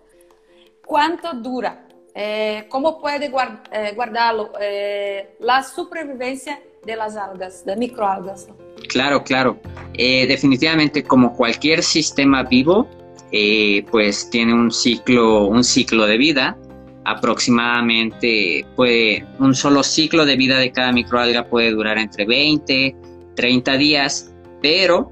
quanto 0.86 1.34
dura? 1.34 1.89
É, 2.14 2.62
como 2.68 2.94
pode 2.94 3.28
guard 3.28 3.58
é, 3.70 3.92
guardá-lo? 3.92 4.50
É, 4.58 5.28
a 5.46 5.62
sobrevivência 5.62 6.58
das 6.84 7.16
algas, 7.16 7.62
das 7.64 7.76
microalgas. 7.76 8.48
Claro, 8.88 9.22
claro. 9.22 9.58
Eh, 9.94 10.26
definitivamente, 10.26 11.02
como 11.02 11.36
cualquier 11.36 11.82
sistema 11.82 12.42
vivo, 12.42 12.88
eh, 13.32 13.84
pues 13.90 14.28
tiene 14.30 14.54
un 14.54 14.70
ciclo, 14.70 15.46
un 15.46 15.62
ciclo 15.62 16.06
de 16.06 16.16
vida. 16.16 16.56
Aproximadamente 17.04 18.64
puede, 18.76 19.24
un 19.38 19.54
solo 19.54 19.82
ciclo 19.82 20.24
de 20.24 20.36
vida 20.36 20.58
de 20.58 20.72
cada 20.72 20.92
microalga 20.92 21.46
puede 21.46 21.70
durar 21.70 21.98
entre 21.98 22.24
20, 22.24 22.94
30 23.36 23.76
días, 23.76 24.32
pero 24.60 25.10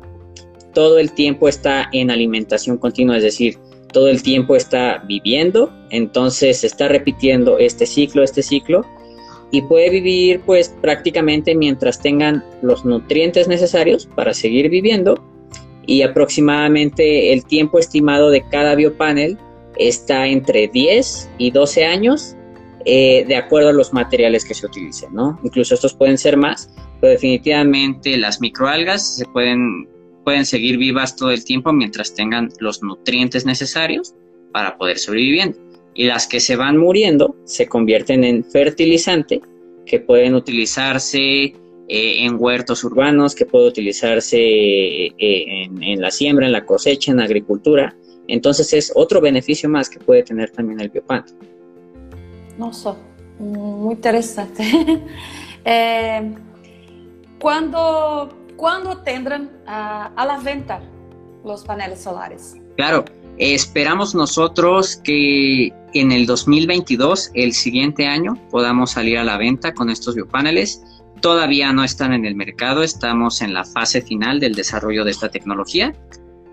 todo 0.75 0.99
el 0.99 1.13
tiempo 1.13 1.49
está 1.49 1.89
en 1.93 2.11
alimentación 2.11 2.77
continua, 2.79 3.17
es 3.17 3.23
decir, 3.23 3.59
todo 3.93 4.09
el 4.09 4.23
tiempo 4.23 4.57
está 4.57 5.03
viviendo, 5.07 5.73
entonces 5.91 6.65
está 6.65 6.89
repitiendo 6.89 7.59
este 7.59 7.87
ciclo, 7.87 8.23
este 8.23 8.43
ciclo, 8.43 8.85
y 9.51 9.63
puede 9.63 9.91
vivir 9.91 10.41
pues 10.45 10.75
prácticamente 10.83 11.55
mientras 11.55 12.01
tengan 12.01 12.45
los 12.63 12.85
nutrientes 12.85 13.49
necesarios 13.49 14.07
para 14.15 14.35
seguir 14.35 14.69
viviendo 14.69 15.23
y 15.87 16.03
aproximadamente 16.03 17.33
el 17.33 17.47
tiempo 17.47 17.79
estimado 17.79 18.31
de 18.31 18.45
cada 18.51 18.75
biopanel 18.75 19.39
está 19.79 20.27
entre 20.27 20.69
10 20.69 21.31
y 21.39 21.51
12 21.51 21.85
años 21.87 22.37
eh, 22.85 23.25
de 23.27 23.37
acuerdo 23.37 23.71
a 23.71 23.73
los 23.73 23.93
materiales 23.93 24.45
que 24.45 24.55
se 24.55 24.67
utilicen, 24.67 25.13
¿no? 25.15 25.39
Incluso 25.43 25.75
estos 25.75 25.95
pueden 25.95 26.19
ser 26.19 26.37
más, 26.37 26.71
pero 27.01 27.13
definitivamente 27.13 28.17
las 28.17 28.41
microalgas 28.41 29.17
se 29.17 29.25
pueden, 29.27 29.89
pueden 30.29 30.45
seguir 30.45 30.77
vivas 30.77 31.17
todo 31.17 31.31
el 31.31 31.43
tiempo 31.43 31.73
mientras 31.73 32.13
tengan 32.13 32.51
los 32.61 32.83
nutrientes 32.83 33.47
necesarios 33.47 34.15
para 34.53 34.77
poder 34.77 34.99
sobrevivir. 34.99 35.57
Y 35.95 36.05
las 36.05 36.27
que 36.27 36.39
se 36.39 36.55
van 36.55 36.77
muriendo 36.77 37.35
se 37.47 37.67
convierten 37.67 38.25
en 38.25 38.45
fertilizante 38.45 39.41
que 39.87 40.01
pueden 40.01 40.35
utilizarse 40.35 41.19
eh, 41.19 41.55
en 41.89 42.37
huertos 42.39 42.85
urbanos, 42.85 43.35
que 43.35 43.47
puede 43.47 43.69
utilizarse 43.69 44.37
eh, 44.39 45.15
en, 45.17 45.99
la 45.99 46.11
siembra, 46.11 46.45
en 46.45 46.53
la 46.53 46.67
cosecha, 46.67 47.11
en 47.11 47.17
la 47.17 47.25
agricultura. 47.25 47.97
Entonces 48.27 48.75
es 48.75 48.93
otro 48.95 49.23
beneficio 49.23 49.71
más 49.71 49.89
que 49.89 49.99
puede 49.99 50.25
tener 50.25 50.51
también 50.51 50.79
el 50.79 50.91
biopan. 50.91 51.25
No 52.59 52.71
sé, 52.75 52.91
muy 53.39 53.95
interesante. 53.95 54.63
eh, 55.65 56.35
¿cuándo, 58.59 58.99
tendrán 58.99 59.51
a, 59.67 60.13
a, 60.15 60.27
la 60.27 60.39
venta 60.41 60.83
los 61.43 61.65
paneles 61.65 62.03
solares? 62.03 62.57
Claro, 62.77 63.07
esperamos 63.39 64.15
nosotros 64.15 64.97
que 64.97 65.73
en 65.95 66.13
el 66.13 66.27
2022, 66.27 67.31
el 67.33 67.55
siguiente 67.55 68.07
año, 68.07 68.35
podamos 68.51 68.91
salir 68.91 69.17
a 69.17 69.25
la 69.25 69.39
venta 69.39 69.73
con 69.73 69.89
estos 69.89 70.15
biopaneles 70.15 70.83
todavía 71.21 71.73
no 71.73 71.85
están 71.85 72.13
en 72.13 72.25
el 72.25 72.35
mercado, 72.35 72.83
estamos 72.83 73.43
en 73.43 73.55
la 73.55 73.65
fase 73.65 74.03
final 74.03 74.41
del 74.41 74.55
desarrollo 74.55 75.05
de 75.05 75.11
esta 75.11 75.29
tecnología, 75.29 75.95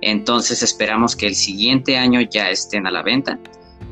entonces 0.02 0.64
esperamos 0.64 1.16
que 1.16 1.28
el 1.28 1.36
siguiente 1.36 1.98
año 1.98 2.22
ya 2.22 2.50
estén 2.50 2.88
a 2.88 2.92
la 2.92 3.02
venta 3.02 3.40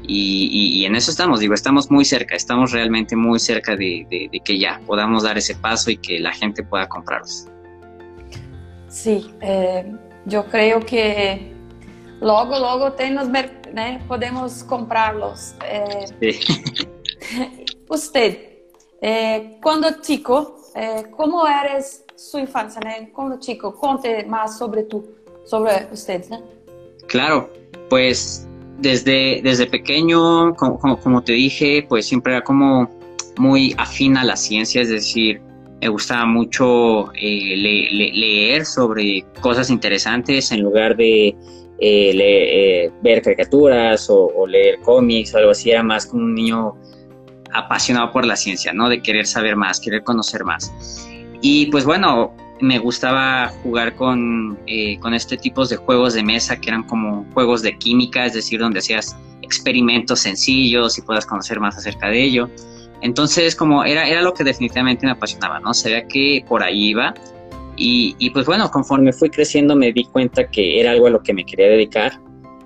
y, 0.05 0.83
en 0.85 0.95
eso 0.95 1.11
estamos, 1.11 1.39
digo, 1.39 1.53
estamos 1.53 1.89
muy 1.89 2.03
cerca, 2.03 2.35
estamos 2.35 2.71
realmente 2.71 3.15
muy 3.15 3.39
cerca 3.39 3.75
de, 3.75 4.29
que 4.43 4.59
ya 4.59 4.81
podamos 4.85 5.23
dar 5.23 5.37
ese 5.37 5.55
paso 5.55 5.91
y 5.91 5.97
que 5.97 6.19
la 6.19 6.33
gente 6.33 6.63
pueda 6.63 6.87
comprarlos. 6.89 7.47
Sí, 8.93 9.33
eh, 9.41 9.91
yo 10.25 10.45
creo 10.45 10.79
que 10.79 11.51
luego, 12.21 12.59
luego 12.59 12.93
tenemos, 12.93 13.27
podemos 14.07 14.63
comprarlos. 14.63 15.55
Eh, 15.65 16.05
sí. 16.21 16.39
usted, 17.89 18.37
eh, 19.01 19.57
cuando 19.63 19.99
chico, 19.99 20.59
eh, 20.75 21.05
¿Cómo 21.15 21.47
eres 21.47 22.03
su 22.15 22.37
infancia, 22.37 22.81
Como 23.11 23.39
chico, 23.39 23.75
conte 23.75 24.25
más 24.25 24.57
sobre 24.57 24.83
tú, 24.83 25.05
sobre 25.45 25.87
usted. 25.91 26.23
Claro, 27.07 27.51
pues 27.89 28.47
desde, 28.79 29.41
desde 29.43 29.67
pequeño, 29.67 30.55
como, 30.55 31.23
te 31.23 31.33
dije, 31.33 31.85
pues 31.87 32.07
siempre 32.07 32.33
era 32.33 32.43
como 32.43 32.89
muy 33.37 33.75
afín 33.77 34.17
a 34.17 34.23
la 34.23 34.35
ciencia, 34.35 34.81
es 34.81 34.89
decir, 34.89 35.41
me 35.83 35.89
gustaba 35.89 36.25
mucho 36.25 37.11
eh, 37.13 37.57
leer 37.57 38.65
sobre 38.65 39.25
cosas 39.41 39.69
interesantes 39.69 40.49
en 40.53 40.61
lugar 40.61 40.95
de 40.95 41.35
eh, 41.77 42.89
ver 43.01 43.21
caricaturas 43.21 44.09
o, 44.09 44.27
o, 44.33 44.47
leer 44.47 44.79
cómics 44.79 45.33
o 45.33 45.39
algo 45.39 45.51
así, 45.51 45.71
era 45.71 45.83
más 45.83 46.05
como 46.05 46.23
un 46.23 46.35
niño 46.35 46.77
apasionado 47.51 48.13
por 48.13 48.25
la 48.25 48.37
ciencia, 48.37 48.71
¿no? 48.71 48.87
De 48.87 49.01
querer 49.01 49.25
saber 49.25 49.57
más, 49.57 49.81
querer 49.81 50.03
conocer 50.03 50.45
más. 50.45 50.71
Y 51.41 51.65
pues 51.65 51.83
bueno, 51.83 52.33
me 52.61 52.79
gustaba 52.79 53.49
jugar 53.61 53.93
con, 53.95 54.57
eh, 54.67 54.97
con 55.01 55.13
este 55.13 55.35
tipo 55.35 55.65
de 55.65 55.75
juegos 55.75 56.13
de 56.13 56.23
mesa 56.23 56.55
que 56.55 56.69
eran 56.69 56.83
como 56.83 57.25
juegos 57.33 57.61
de 57.61 57.77
química, 57.77 58.25
es 58.25 58.35
decir, 58.35 58.61
donde 58.61 58.79
hacías 58.79 59.17
experimentos 59.41 60.21
sencillos 60.21 60.97
y 60.97 61.01
puedas 61.01 61.25
conocer 61.25 61.59
más 61.59 61.75
acerca 61.75 62.07
de 62.07 62.23
ello. 62.23 62.49
Entonces, 63.03 63.53
como 63.53 63.83
era, 63.83 64.07
era 64.07 64.21
lo 64.21 64.33
que 64.33 64.45
definitivamente 64.45 65.05
me 65.05 65.11
apasionaba, 65.11 65.59
¿no? 65.59 65.73
Se 65.73 65.89
veía 65.89 66.07
que 66.07 66.43
por 66.47 66.63
ahí 66.63 66.89
iba. 66.89 67.13
Y, 67.75 68.29
pues 68.29 68.45
bueno, 68.45 68.71
conforme 68.71 69.11
fui 69.11 69.29
creciendo 69.29 69.75
me 69.75 69.91
di 69.91 70.05
cuenta 70.05 70.49
que 70.49 70.79
era 70.79 70.91
algo 70.91 71.07
a 71.07 71.09
lo 71.09 71.21
que 71.21 71.33
me 71.33 71.45
quería 71.45 71.67
dedicar. 71.67 72.13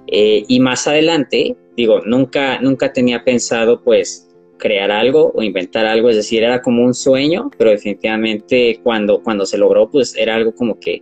Eh, 0.05 0.43
y 0.47 0.59
más 0.59 0.87
adelante, 0.87 1.57
digo, 1.75 2.01
nunca, 2.05 2.61
nunca 2.61 2.93
tenía 2.93 3.23
pensado 3.23 3.81
pues 3.81 4.29
crear 4.57 4.91
algo 4.91 5.31
o 5.33 5.41
inventar 5.41 5.85
algo, 5.85 6.09
es 6.09 6.15
decir, 6.15 6.43
era 6.43 6.61
como 6.61 6.83
un 6.83 6.93
sueño, 6.93 7.49
pero 7.57 7.71
definitivamente 7.71 8.79
cuando, 8.83 9.21
cuando 9.21 9.45
se 9.45 9.57
logró, 9.57 9.89
pues 9.89 10.15
era 10.15 10.35
algo 10.35 10.53
como 10.53 10.79
que 10.79 11.01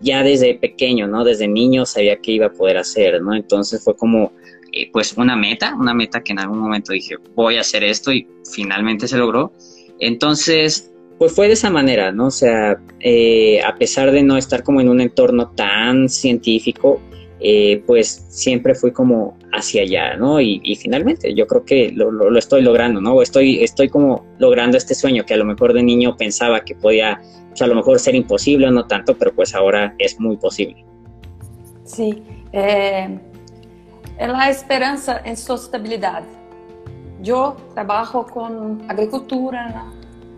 ya 0.00 0.24
desde 0.24 0.54
pequeño, 0.56 1.06
¿no? 1.06 1.24
Desde 1.24 1.46
niño 1.46 1.86
sabía 1.86 2.16
que 2.16 2.32
iba 2.32 2.46
a 2.46 2.52
poder 2.52 2.78
hacer, 2.78 3.22
¿no? 3.22 3.34
Entonces 3.34 3.82
fue 3.82 3.94
como, 3.96 4.32
eh, 4.72 4.90
pues 4.90 5.14
una 5.16 5.36
meta, 5.36 5.74
una 5.78 5.94
meta 5.94 6.22
que 6.22 6.32
en 6.32 6.38
algún 6.38 6.58
momento 6.58 6.92
dije, 6.92 7.16
voy 7.34 7.56
a 7.56 7.60
hacer 7.60 7.84
esto 7.84 8.12
y 8.12 8.26
finalmente 8.50 9.06
se 9.06 9.18
logró. 9.18 9.52
Entonces, 10.00 10.90
pues 11.18 11.32
fue 11.32 11.46
de 11.46 11.52
esa 11.52 11.70
manera, 11.70 12.10
¿no? 12.10 12.26
O 12.26 12.30
sea, 12.30 12.80
eh, 13.00 13.60
a 13.62 13.76
pesar 13.76 14.10
de 14.10 14.22
no 14.22 14.36
estar 14.36 14.62
como 14.62 14.80
en 14.80 14.88
un 14.88 15.00
entorno 15.00 15.50
tan 15.50 16.08
científico, 16.08 17.00
eh, 17.38 17.82
pues 17.86 18.26
siempre 18.28 18.74
fui 18.74 18.92
como 18.92 19.36
hacia 19.52 19.82
allá, 19.82 20.16
¿no? 20.16 20.40
Y, 20.40 20.76
finalmente 20.80 21.34
yo 21.34 21.46
creo 21.46 21.64
que 21.64 21.92
lo, 21.92 22.36
estoy 22.38 22.62
logrando, 22.62 23.00
¿no? 23.00 23.20
Estoy, 23.20 23.62
estoy 23.62 23.88
como 23.88 24.24
logrando 24.38 24.78
este 24.78 24.94
sueño 24.94 25.24
que 25.26 25.34
a 25.34 25.36
lo 25.36 25.44
mejor 25.44 25.74
de 25.74 25.82
niño 25.82 26.16
pensaba 26.16 26.64
que 26.64 26.74
podía, 26.74 27.20
pues 27.50 27.60
a 27.60 27.66
lo 27.66 27.74
mejor 27.74 27.98
ser 27.98 28.14
imposible 28.14 28.68
o 28.68 28.70
no 28.70 28.86
tanto, 28.86 29.18
pero 29.18 29.34
pues 29.34 29.54
ahora 29.54 29.94
es 29.98 30.18
muy 30.18 30.36
posible. 30.38 30.84
Sí, 31.84 32.22
la 34.18 34.48
esperanza 34.48 35.20
en 35.24 35.36
sostenibilidad. 35.36 36.22
Yo 37.20 37.56
trabajo 37.74 38.26
con 38.26 38.82
agricultura, 38.90 39.84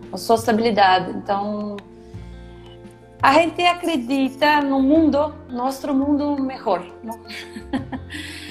con 0.09 0.19
sostenibilidad, 0.19 1.09
entonces 1.09 1.85
a 3.21 3.33
gente 3.33 3.67
acredita 3.67 4.61
no 4.61 4.79
mundo, 4.79 5.33
nosso 5.49 5.93
mundo 5.93 6.37
melhor. 6.37 6.85
Não? 7.03 7.19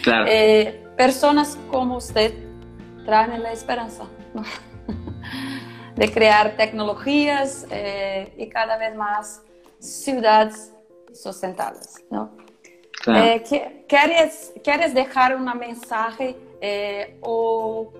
Claro. 0.02 0.26
É, 0.28 0.82
pessoas 0.96 1.56
como 1.70 1.94
você 1.94 2.34
trazem 3.04 3.46
a 3.46 3.52
esperança 3.52 4.04
de 5.96 6.08
criar 6.08 6.56
tecnologias 6.56 7.66
é, 7.70 8.32
e 8.36 8.46
cada 8.46 8.76
vez 8.76 8.94
mais 8.96 9.42
cidades 9.78 10.72
sustentáveis. 11.14 12.04
Não? 12.10 12.30
Claro. 13.04 13.40
Que, 13.44 13.84
queres, 13.86 14.52
queres 14.62 14.92
deixar 14.92 15.36
uma 15.36 15.54
mensagem 15.54 16.36
é, 16.60 17.10
ou 17.20 17.92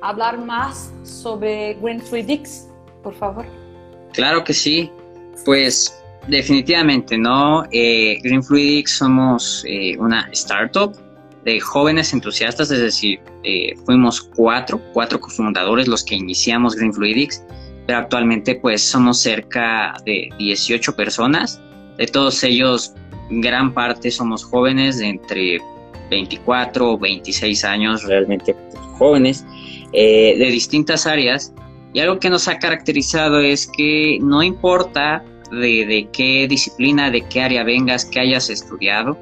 falar 0.00 0.38
mais 0.38 0.92
sobre 1.04 1.74
Green 1.74 1.98
3Dix, 1.98 2.68
por 3.02 3.12
favor? 3.14 3.44
Claro 4.14 4.42
que 4.44 4.54
sí. 4.54 4.90
Pues 5.44 6.02
Definitivamente, 6.28 7.18
¿no? 7.18 7.64
Eh, 7.72 8.20
Green 8.22 8.42
Fluidics 8.42 8.92
somos 8.98 9.64
eh, 9.66 9.96
una 9.98 10.28
startup 10.32 10.94
de 11.44 11.58
jóvenes 11.58 12.12
entusiastas, 12.12 12.70
es 12.70 12.78
decir, 12.78 13.20
eh, 13.42 13.74
fuimos 13.84 14.22
cuatro, 14.22 14.80
cuatro 14.92 15.18
cofundadores 15.18 15.88
los 15.88 16.04
que 16.04 16.14
iniciamos 16.14 16.76
Green 16.76 16.94
Fluidics, 16.94 17.44
pero 17.86 17.98
actualmente 17.98 18.54
pues 18.54 18.82
somos 18.88 19.18
cerca 19.18 19.94
de 20.06 20.28
18 20.38 20.94
personas. 20.94 21.60
De 21.98 22.06
todos 22.06 22.44
ellos, 22.44 22.94
gran 23.40 23.72
parte 23.72 24.10
somos 24.10 24.44
jóvenes 24.44 24.98
de 24.98 25.08
entre 25.08 25.58
24 26.10 26.92
o 26.92 26.98
26 26.98 27.64
años, 27.64 28.04
realmente 28.04 28.54
jóvenes, 28.98 29.44
eh, 29.92 30.36
de 30.38 30.46
distintas 30.46 31.06
áreas. 31.06 31.52
Y 31.94 32.00
algo 32.00 32.18
que 32.18 32.30
nos 32.30 32.48
ha 32.48 32.58
caracterizado 32.58 33.40
es 33.40 33.66
que 33.66 34.18
no 34.20 34.42
importa 34.42 35.24
de, 35.50 35.86
de 35.86 36.08
qué 36.12 36.46
disciplina, 36.48 37.10
de 37.10 37.22
qué 37.22 37.42
área 37.42 37.64
vengas, 37.64 38.04
que 38.04 38.20
hayas 38.20 38.48
estudiado, 38.48 39.18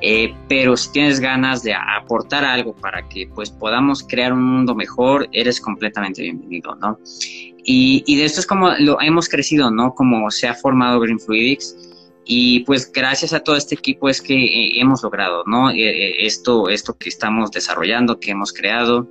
eh, 0.00 0.34
pero 0.48 0.76
si 0.76 0.92
tienes 0.92 1.18
ganas 1.18 1.62
de 1.62 1.72
aportar 1.72 2.44
algo 2.44 2.74
para 2.74 3.08
que 3.08 3.26
pues 3.34 3.50
podamos 3.50 4.02
crear 4.02 4.34
un 4.34 4.42
mundo 4.42 4.74
mejor, 4.74 5.28
eres 5.32 5.60
completamente 5.60 6.20
bienvenido, 6.20 6.74
¿no? 6.74 6.98
Y, 7.66 8.04
y 8.06 8.16
de 8.16 8.26
esto 8.26 8.40
es 8.40 8.46
como 8.46 8.70
lo 8.78 9.00
hemos 9.00 9.30
crecido, 9.30 9.70
¿no? 9.70 9.94
Como 9.94 10.30
se 10.30 10.46
ha 10.46 10.54
formado 10.54 11.00
Green 11.00 11.18
Fluidics 11.18 11.93
y 12.24 12.60
pues 12.60 12.90
gracias 12.90 13.32
a 13.32 13.40
todo 13.40 13.56
este 13.56 13.74
equipo 13.74 14.08
es 14.08 14.22
que 14.22 14.34
eh, 14.34 14.80
hemos 14.80 15.02
logrado, 15.02 15.42
¿no? 15.46 15.70
Eh, 15.70 16.26
esto, 16.26 16.68
esto 16.68 16.94
que 16.94 17.08
estamos 17.08 17.50
desarrollando, 17.50 18.18
que 18.18 18.30
hemos 18.30 18.52
creado. 18.52 19.08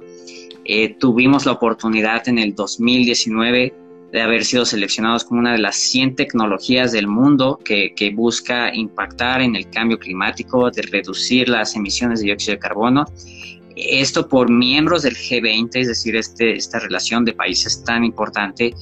tuvimos 1.00 1.46
la 1.46 1.52
oportunidad 1.52 2.28
en 2.28 2.40
el 2.40 2.56
2019 2.56 3.74
de 4.14 4.22
haber 4.22 4.46
sido 4.46 4.64
seleccionados 4.64 5.24
como 5.24 5.40
una 5.40 5.54
de 5.54 5.58
las 5.58 5.76
100 5.76 6.16
tecnologías 6.16 6.92
del 6.92 7.08
mundo 7.08 7.60
que, 7.66 7.96
que, 7.96 8.12
busca 8.12 8.74
impactar 8.74 9.42
en 9.42 9.56
el 9.56 9.68
cambio 9.72 9.98
climático, 9.98 10.70
de 10.70 10.84
reducir 10.84 11.50
las 11.50 11.76
emisiones 11.76 12.20
de 12.20 12.26
dióxido 12.26 12.54
de 12.54 12.60
carbono. 12.60 13.06
Esto 13.76 14.28
por 14.28 14.52
miembros 14.52 15.02
del 15.02 15.16
G20, 15.16 15.70
es 15.78 15.88
decir, 15.88 16.16
este, 16.16 16.54
esta 16.54 16.78
relación 16.78 17.26
de 17.26 17.34
países 17.34 17.84
tan 17.84 18.04
importante. 18.04 18.76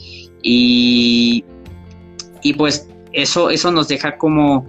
Y, 0.43 1.45
y 2.43 2.53
pues 2.53 2.90
eso, 3.13 3.49
eso 3.49 3.71
nos 3.71 3.87
deja 3.87 4.17
como, 4.17 4.65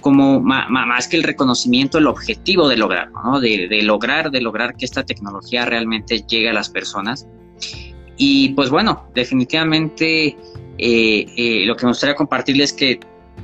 como 0.00 0.40
más 0.40 1.08
que 1.08 1.16
el 1.16 1.22
reconocimiento, 1.22 1.98
el 1.98 2.06
objetivo 2.06 2.68
de 2.68 2.76
lograrlo, 2.76 3.22
¿no? 3.22 3.40
de, 3.40 3.68
de 3.68 3.82
lograr, 3.82 4.30
de 4.30 4.40
lograr 4.40 4.76
que 4.76 4.84
esta 4.84 5.04
tecnología 5.04 5.64
realmente 5.64 6.22
llegue 6.22 6.48
a 6.48 6.52
las 6.52 6.68
personas. 6.68 7.26
Y 8.16 8.50
pues 8.50 8.70
bueno, 8.70 9.08
definitivamente 9.14 10.36
eh, 10.82 11.26
eh, 11.36 11.64
lo 11.66 11.76
que 11.76 11.84
me 11.84 11.90
gustaría 11.90 12.14
compartirles 12.14 12.70
es 12.70 12.76
que 12.76 13.00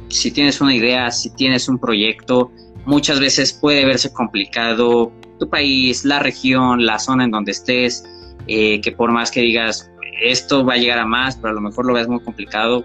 si 0.09 0.31
tienes 0.31 0.61
una 0.61 0.75
idea, 0.75 1.11
si 1.11 1.31
tienes 1.31 1.69
un 1.69 1.79
proyecto, 1.79 2.51
muchas 2.85 3.21
veces 3.21 3.53
puede 3.53 3.85
verse 3.85 4.13
complicado 4.13 5.13
tu 5.39 5.49
país, 5.49 6.05
la 6.05 6.19
región, 6.19 6.87
la 6.87 6.99
zona 6.99 7.25
en 7.25 7.31
donde 7.31 7.53
estés, 7.53 8.05
eh, 8.47 8.81
que 8.81 8.93
por 8.93 9.13
más 9.13 9.31
que 9.31 9.41
digas 9.41 9.91
esto 10.23 10.65
va 10.65 10.75
a 10.75 10.77
llegar 10.79 10.99
a 10.99 11.07
más, 11.07 11.37
pero 11.37 11.51
a 11.51 11.55
lo 11.55 11.61
mejor 11.61 11.85
lo 11.85 11.93
ves 11.93 12.09
muy 12.09 12.21
complicado, 12.21 12.85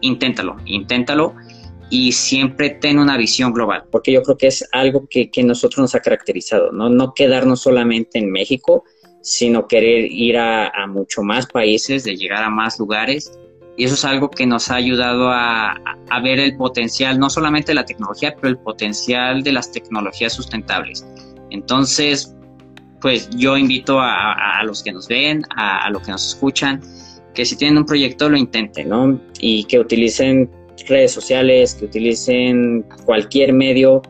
inténtalo, 0.00 0.56
inténtalo 0.64 1.34
y 1.90 2.12
siempre 2.12 2.70
ten 2.70 2.98
una 2.98 3.16
visión 3.16 3.52
global, 3.52 3.84
porque 3.90 4.12
yo 4.12 4.22
creo 4.22 4.36
que 4.36 4.46
es 4.46 4.68
algo 4.72 5.08
que, 5.08 5.30
que 5.30 5.42
nosotros 5.42 5.78
nos 5.78 5.94
ha 5.94 6.00
caracterizado, 6.00 6.70
¿no? 6.70 6.88
no 6.88 7.14
quedarnos 7.14 7.60
solamente 7.60 8.18
en 8.18 8.30
México, 8.30 8.84
sino 9.22 9.66
querer 9.66 10.10
ir 10.10 10.36
a, 10.38 10.72
mucho 10.88 11.22
más 11.22 11.46
países, 11.46 12.04
de 12.04 12.16
llegar 12.16 12.42
a 12.42 12.50
más 12.50 12.78
lugares. 12.78 13.32
Y 13.76 13.84
eso 13.84 13.94
es 13.94 14.04
algo 14.04 14.30
que 14.30 14.46
nos 14.46 14.70
ha 14.70 14.76
ayudado 14.76 15.30
a, 15.30 15.74
ver 16.22 16.38
el 16.38 16.56
potencial, 16.56 17.18
no 17.18 17.30
solamente 17.30 17.68
de 17.68 17.76
la 17.76 17.84
tecnología, 17.84 18.34
pero 18.36 18.48
el 18.48 18.58
potencial 18.58 19.42
de 19.42 19.52
las 19.52 19.72
tecnologías 19.72 20.32
sustentables. 20.32 21.06
Entonces, 21.50 22.34
pues 23.00 23.30
yo 23.30 23.56
invito 23.56 23.98
a, 24.00 24.62
los 24.64 24.82
que 24.82 24.92
nos 24.92 25.08
ven, 25.08 25.42
a, 25.56 25.86
a 25.86 25.90
los 25.90 26.02
que 26.02 26.12
nos 26.12 26.28
escuchan, 26.28 26.80
que 27.34 27.44
si 27.44 27.56
tienen 27.56 27.78
un 27.78 27.84
proyecto 27.84 28.28
lo 28.28 28.36
intenten, 28.36 28.88
¿no? 28.88 29.20
Y 29.40 29.64
que 29.64 29.78
utilicen 29.78 30.50
redes 30.88 31.12
sociales, 31.12 31.74
que 31.74 31.84
utilicen 31.86 32.84
cualquier 33.04 33.52
medio, 33.52 34.02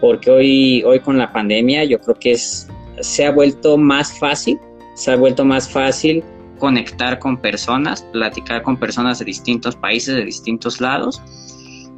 porque 0.00 0.30
hoy, 0.30 0.82
hoy 0.84 1.00
con 1.00 1.18
la 1.18 1.32
pandemia 1.32 1.84
yo 1.84 1.98
creo 1.98 2.14
que 2.14 2.32
es 2.32 2.68
se 3.00 3.24
ha 3.24 3.30
vuelto 3.30 3.76
más 3.76 4.18
fácil, 4.18 4.58
se 4.94 5.12
ha 5.12 5.16
vuelto 5.16 5.44
más 5.44 5.68
fácil 5.68 6.22
conectar 6.58 7.18
con 7.18 7.36
personas, 7.36 8.02
platicar 8.12 8.62
con 8.62 8.76
personas 8.76 9.20
de 9.20 9.26
distintos 9.26 9.76
países, 9.76 10.14
de 10.16 10.24
distintos 10.24 10.80
lados. 10.80 11.22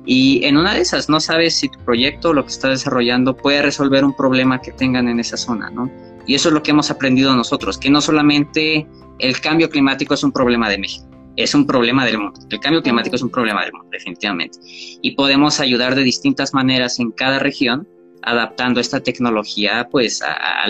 Y 0.04 0.44
en 0.44 0.56
una 0.56 0.74
de 0.74 0.80
esas 0.80 1.08
no 1.08 1.20
sabes 1.20 1.56
si 1.56 1.68
tu 1.68 1.78
proyecto 1.80 2.30
o 2.30 2.32
lo 2.32 2.44
que 2.44 2.50
estás 2.50 2.70
desarrollando 2.70 3.36
puede 3.36 3.62
resolver 3.62 4.04
un 4.04 4.14
problema 4.14 4.60
que 4.60 4.72
tengan 4.72 5.08
en 5.08 5.20
esa 5.20 5.36
zona, 5.36 5.70
¿no? 5.70 5.90
Y 6.26 6.34
eso 6.34 6.48
es 6.48 6.54
lo 6.54 6.62
que 6.62 6.70
hemos 6.72 6.90
aprendido 6.90 7.34
nosotros, 7.34 7.78
que 7.78 7.90
no 7.90 8.00
solamente 8.00 8.86
el 9.20 9.40
cambio 9.40 9.68
climático 9.68 10.14
es 10.14 10.22
un 10.22 10.32
problema 10.32 10.68
de 10.68 10.78
México, 10.78 11.06
es 11.36 11.54
un 11.54 11.66
problema 11.66 12.04
del 12.04 12.18
mundo. 12.18 12.40
El 12.50 12.60
cambio 12.60 12.82
climático 12.82 13.16
es 13.16 13.22
un 13.22 13.30
problema 13.30 13.62
del 13.62 13.72
mundo, 13.72 13.88
definitivamente. 13.90 14.58
Y 15.02 15.12
podemos 15.12 15.60
ayudar 15.60 15.94
de 15.94 16.02
distintas 16.02 16.54
maneras 16.54 16.98
en 17.00 17.10
cada 17.12 17.38
región 17.38 17.86
adaptando 18.22 18.80
esta 18.80 19.00
tecnología 19.00 19.88
pues 19.90 20.22
a, 20.22 20.66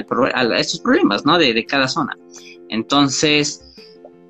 estos 0.57 0.81
problemas 0.81 1.25
¿no? 1.25 1.39
de, 1.39 1.65
cada 1.65 1.89
zona. 1.89 2.17
Entonces, 2.69 3.65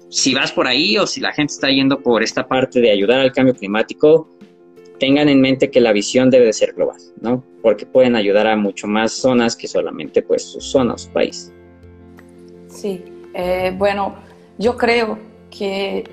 si 0.08 0.34
vas 0.34 0.52
por 0.52 0.66
ahí 0.66 0.96
o 0.98 1.06
si 1.06 1.20
la 1.20 1.32
gente 1.32 1.52
está 1.52 1.68
yendo 1.68 2.00
por 2.00 2.22
esta 2.22 2.46
parte 2.46 2.80
de 2.80 2.90
ayudar 2.90 3.20
al 3.20 3.32
cambio 3.32 3.54
climático, 3.54 4.28
tengan 4.98 5.28
en 5.28 5.40
mente 5.40 5.70
que 5.70 5.80
la 5.80 5.92
visión 5.92 6.30
debe 6.30 6.46
de 6.46 6.52
ser 6.52 6.72
global, 6.74 6.98
¿no? 7.20 7.44
Porque 7.62 7.86
pueden 7.86 8.16
ayudar 8.16 8.46
a 8.46 8.56
mucho 8.56 8.86
más 8.86 9.12
zonas 9.12 9.56
que 9.56 9.68
solamente 9.68 10.22
pues 10.22 10.44
sus 10.44 10.64
zonas, 10.64 11.02
su 11.02 11.10
país. 11.10 11.52
Sí, 12.68 13.02
eh, 13.34 13.74
bueno, 13.76 14.14
yo 14.58 14.76
creo 14.76 15.18
que 15.50 16.04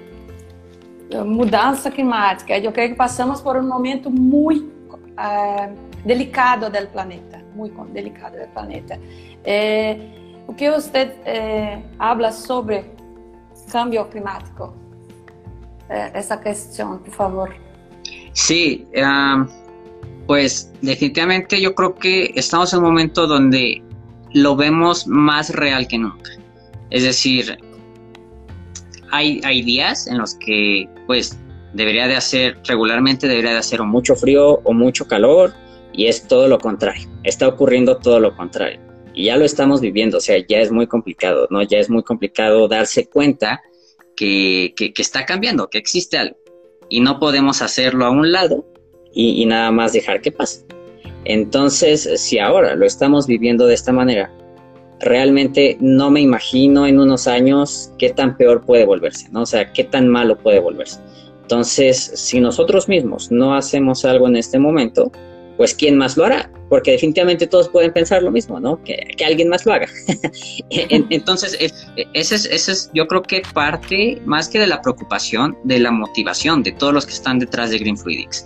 mudanza 1.25 1.89
climática, 1.89 2.57
yo 2.57 2.73
creo 2.73 2.89
que 2.89 2.95
pasamos 2.95 3.41
por 3.41 3.57
un 3.57 3.67
momento 3.67 4.09
muy... 4.09 4.71
Uh, 5.17 5.87
delicado 6.07 6.69
del 6.69 6.87
planeta, 6.87 7.43
muy 7.53 7.71
delicado 7.93 8.37
del 8.37 8.49
planeta. 8.49 8.97
Eh, 9.43 10.43
o 10.47 10.55
eh, 10.57 11.83
habla 11.99 12.31
sobre 12.31 12.85
cambio 13.71 14.09
climático? 14.09 14.73
Eh, 15.89 16.11
esa 16.15 16.41
cuestión, 16.41 16.99
por 16.99 17.13
favor. 17.13 17.55
Sí, 18.31 18.87
pues 20.25 20.71
definitivamente 20.81 21.59
yo 21.61 21.73
creo 21.75 21.95
que 21.95 22.31
estamos 22.35 22.71
en 22.73 22.79
un 22.79 22.85
momento 22.85 23.27
donde 23.27 23.81
lo 24.33 24.55
vemos 24.55 25.07
más 25.07 25.49
real 25.53 25.87
que 25.87 25.97
nunca. 25.97 26.31
Es 26.89 27.03
decir, 27.03 27.57
hay, 29.11 29.61
días 29.61 30.07
en 30.07 30.17
los 30.17 30.35
que 30.35 30.87
pues 31.05 31.37
debería 31.73 32.07
de 32.07 32.15
hacer 32.15 32.57
regularmente, 32.67 33.27
debería 33.27 33.51
de 33.51 33.57
hacer 33.57 33.81
mucho 33.83 34.15
frío 34.15 34.59
o 34.63 34.73
mucho 34.73 35.07
calor, 35.07 35.53
y 35.93 36.07
es 36.07 36.27
todo 36.27 36.47
lo 36.47 36.59
contrario, 36.59 37.09
está 37.23 37.47
ocurriendo 37.47 37.97
todo 37.97 38.19
lo 38.19 38.35
contrario. 38.35 38.79
Y 39.13 39.25
ya 39.25 39.37
lo 39.37 39.45
estamos 39.45 39.81
viviendo, 39.81 40.17
o 40.17 40.21
sea, 40.21 40.37
ya 40.47 40.59
es 40.59 40.71
muy 40.71 40.85
complicado, 40.85 41.47
¿no? 41.49 41.63
Ya 41.63 41.79
es 41.79 41.89
muy 41.89 42.03
complicado 42.03 42.67
darse 42.67 43.07
cuenta 43.07 43.61
que, 44.15 44.73
que, 44.75 44.93
está 44.97 45.25
cambiando, 45.25 45.69
que 45.69 45.79
existe 45.79 46.19
algo. 46.19 46.37
Y 46.87 46.99
no 46.99 47.19
podemos 47.19 47.63
hacerlo 47.63 48.05
a 48.05 48.11
un 48.11 48.31
lado 48.31 48.65
y 49.11 49.43
nada 49.47 49.71
más 49.71 49.93
dejar 49.93 50.21
que 50.21 50.31
pase. 50.31 50.67
Entonces, 51.25 52.09
si 52.21 52.39
ahora 52.39 52.75
lo 52.75 52.85
estamos 52.85 53.27
viviendo 53.27 53.65
de 53.65 53.73
esta 53.73 53.91
manera, 53.91 54.31
realmente 54.99 55.77
no 55.79 56.09
me 56.09 56.21
imagino 56.21 56.87
en 56.87 56.99
unos 56.99 57.27
años 57.27 57.91
qué 57.97 58.09
tan 58.09 58.37
peor 58.37 58.65
puede 58.65 58.85
volverse, 58.85 59.29
¿no? 59.31 59.41
O 59.41 59.45
sea, 59.45 59.71
qué 59.71 59.83
tan 59.83 60.07
malo 60.07 60.37
puede 60.37 60.59
volverse. 60.59 60.99
Entonces, 61.43 62.11
si 62.15 62.39
nosotros 62.39 62.89
mismos 62.89 63.31
no 63.31 63.55
hacemos 63.55 64.03
algo 64.05 64.27
en 64.27 64.35
este 64.35 64.59
momento, 64.59 65.11
pues 65.55 65.73
¿quién 65.73 65.97
más 65.97 66.17
lo 66.17 66.25
hará? 66.25 66.51
Porque 66.69 66.91
definitivamente 66.91 67.47
todos 67.47 67.69
pueden 67.69 67.91
pensar 67.93 68.21
lo 68.21 68.31
mismo, 68.31 68.59
¿no? 68.59 68.81
Que, 68.83 69.07
alguien 69.25 69.49
más 69.49 69.65
lo 69.65 69.73
haga. 69.73 69.87
Entonces, 70.69 71.57
ese 72.13 72.35
es, 72.35 72.45
ese 72.45 72.71
es, 72.71 72.91
yo 72.93 73.07
creo 73.07 73.23
que 73.23 73.41
parte 73.53 74.21
más 74.25 74.49
que 74.49 74.59
de 74.59 74.67
la 74.67 74.81
preocupación, 74.81 75.57
de 75.63 75.79
la 75.79 75.91
motivación 75.91 76.63
de 76.63 76.73
todos 76.73 76.93
los 76.93 77.05
que 77.05 77.13
están 77.13 77.39
detrás 77.39 77.71
de 77.71 77.79
Green 77.79 77.97
Fluidics, 77.97 78.45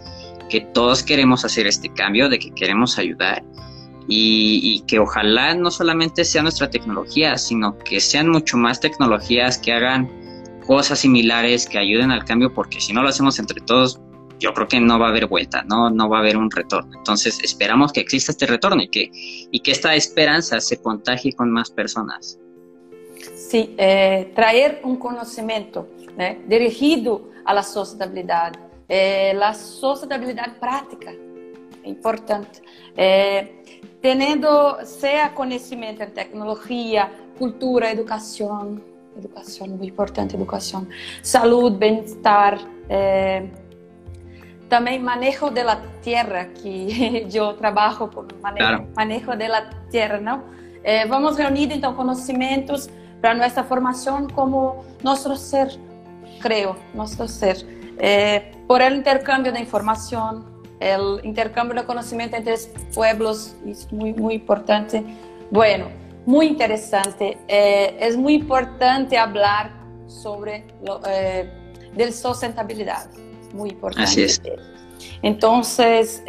que 0.50 0.62
todos 0.62 1.04
queremos 1.04 1.44
hacer 1.44 1.68
este 1.68 1.92
cambio, 1.94 2.30
de 2.30 2.40
que 2.40 2.52
queremos 2.52 2.98
ayudar 2.98 3.44
y, 4.08 4.60
y 4.64 4.82
que 4.82 5.00
ojalá 5.00 5.54
no 5.54 5.72
solamente 5.72 6.26
sea 6.26 6.42
nuestra 6.42 6.70
tecnología, 6.70 7.38
sino 7.38 7.78
que 7.78 8.00
sean 8.00 8.30
mucho 8.30 8.58
más 8.58 8.80
tecnologías 8.80 9.58
que 9.58 9.72
hagan 9.72 10.10
cosas 10.66 11.00
similares, 11.00 11.68
que 11.68 11.78
ayuden 11.78 12.12
al 12.12 12.24
cambio, 12.26 12.54
porque 12.54 12.80
si 12.80 12.94
no 12.94 13.04
lo 13.04 13.10
hacemos 13.10 13.40
entre 13.40 13.62
todos, 13.62 14.00
yo 14.42 14.54
creo 14.54 14.68
que 14.68 14.80
no 14.80 15.00
va 15.00 15.08
a 15.08 15.10
haber 15.10 15.28
vuelta, 15.28 15.64
no, 15.64 15.90
no 15.90 16.10
va 16.10 16.18
a 16.18 16.20
haber 16.22 16.36
un 16.36 16.50
retorno. 16.50 16.92
Entonces 16.98 17.40
esperamos 17.44 17.94
que 17.94 18.02
exista 18.02 18.32
este 18.32 18.48
retorno 18.48 18.82
y 18.82 18.90
que, 18.90 19.10
y 19.14 19.60
que 19.60 19.72
esta 19.72 19.96
esperanza 19.96 20.60
se 20.60 20.82
contagie 20.82 21.34
con 21.34 21.52
más 21.52 21.70
personas. 21.70 22.40
Sí, 23.36 23.76
eh, 23.78 24.32
traer 24.36 24.82
un 24.84 24.98
conocimiento 24.98 25.88
¿eh? 26.18 26.42
dirigido 26.48 27.30
a 27.46 27.54
la 27.54 27.64
sustentabilidad, 27.64 28.54
eh, 28.90 29.34
la 29.36 29.54
sustentabilidad 29.54 30.58
práctica. 30.60 31.14
Importante. 31.84 32.62
Eh, 32.96 33.63
teniendo, 34.02 34.80
sea 34.84 35.34
conocimiento 35.34 36.04
en 36.04 36.13
tecnología, 36.13 37.12
cultura, 37.38 37.91
educación, 37.91 38.84
educación, 39.17 39.78
muy 39.78 39.88
importante 39.88 40.36
educación, 40.36 40.89
salud, 41.22 41.78
bienestar, 41.78 42.58
eh, 42.89 43.52
también 44.70 45.04
manejo 45.04 45.52
de 45.52 45.63
la 45.65 45.82
tierra, 46.02 46.48
que 46.54 47.28
yo 47.30 47.56
trabajo 47.56 48.10
con 48.10 48.28
manejo, 48.41 48.86
manejo 48.96 49.36
de 49.36 49.50
la 49.50 49.70
tierra, 49.89 50.20
¿no? 50.20 50.44
Eh, 50.84 51.06
vamos 51.10 51.38
reunir 51.38 51.72
entonces 51.72 51.98
conocimientos 51.98 52.89
para 53.22 53.34
nuestra 53.34 53.63
formación 53.63 54.30
como 54.30 54.84
nuestro 55.04 55.36
ser, 55.36 55.70
creo, 56.41 56.76
nuestro 56.94 57.28
ser. 57.28 57.58
Eh, 58.00 58.52
por 58.65 58.82
el 58.82 58.96
intercambio 58.96 59.52
de 59.52 59.60
información, 59.60 60.46
el 60.82 61.24
intercambio 61.24 61.80
de 61.80 61.86
conocimiento 61.86 62.36
entre 62.36 62.56
pueblos 62.94 63.56
es 63.65 63.91
muy, 63.91 64.13
muy 64.13 64.36
importante. 64.36 65.04
Bueno, 65.50 65.88
muy 66.26 66.48
interesante. 66.48 67.38
Eh, 67.48 67.98
es 68.00 68.17
muy 68.17 68.34
importante 68.36 69.17
hablar 69.17 69.72
sobre 70.08 70.65
lo, 70.84 71.02
eh, 71.08 71.50
de 71.96 72.12
sustentabilidad. 72.12 73.10
Muy 73.54 73.70
importante. 73.70 74.10
Así 74.10 74.24
es. 74.24 74.41
Entonces, 75.22 76.24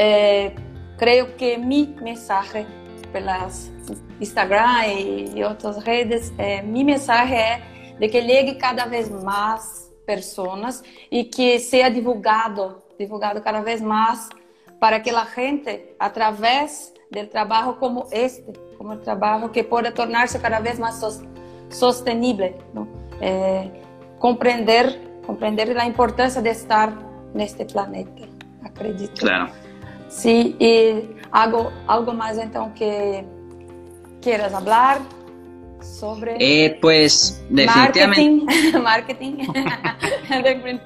creo 0.98 1.36
que 1.36 1.58
mi 1.58 1.94
mensaje 2.02 2.66
pelas 3.12 3.70
Instagram 4.18 4.86
y 5.36 5.42
otras 5.42 5.84
redes, 5.84 6.32
mi 6.64 6.84
mensaje 6.84 7.54
es 7.54 7.72
de 8.02 8.10
que 8.10 8.22
llegue 8.22 8.58
cada 8.58 8.86
vez 8.86 9.10
más 9.10 9.90
personas 10.04 10.82
y 11.08 11.30
que 11.30 11.58
sea 11.58 11.88
divulgado, 11.88 12.81
divulgado 13.02 13.42
cada 13.42 13.60
vez 13.60 13.82
más 13.82 14.28
para 14.78 15.02
que 15.02 15.12
la 15.12 15.26
gente, 15.26 15.94
a 15.98 16.12
través 16.12 16.92
del 17.10 17.28
trabajo 17.28 17.78
como 17.78 18.06
este, 18.10 18.52
como 18.78 18.94
el 18.94 19.00
trabajo 19.00 19.52
que 19.52 19.62
pueda 19.62 19.92
tornarse 19.92 20.40
cada 20.40 20.58
vez 20.60 20.78
más 20.78 21.00
sostenible, 21.68 22.56
¿no? 22.74 22.88
eh, 23.20 23.70
comprender, 24.18 24.98
comprender 25.26 25.68
la 25.68 25.86
importancia 25.86 26.42
de 26.42 26.50
estar 26.50 26.92
en 27.34 27.40
este 27.40 27.64
planeta, 27.64 28.22
acredito. 28.64 29.14
Claro. 29.20 29.52
Sí, 30.08 30.56
y 30.58 31.16
algo, 31.30 31.70
algo 31.86 32.12
más 32.12 32.36
entonces 32.36 32.78
que 32.78 33.24
quieras 34.20 34.52
hablar 34.52 34.98
sobre 35.82 36.36
eh, 36.38 36.78
pues 36.80 37.44
definitivamente 37.50 38.78
marketing, 38.78 39.36
de 40.42 40.54
Green 40.54 40.80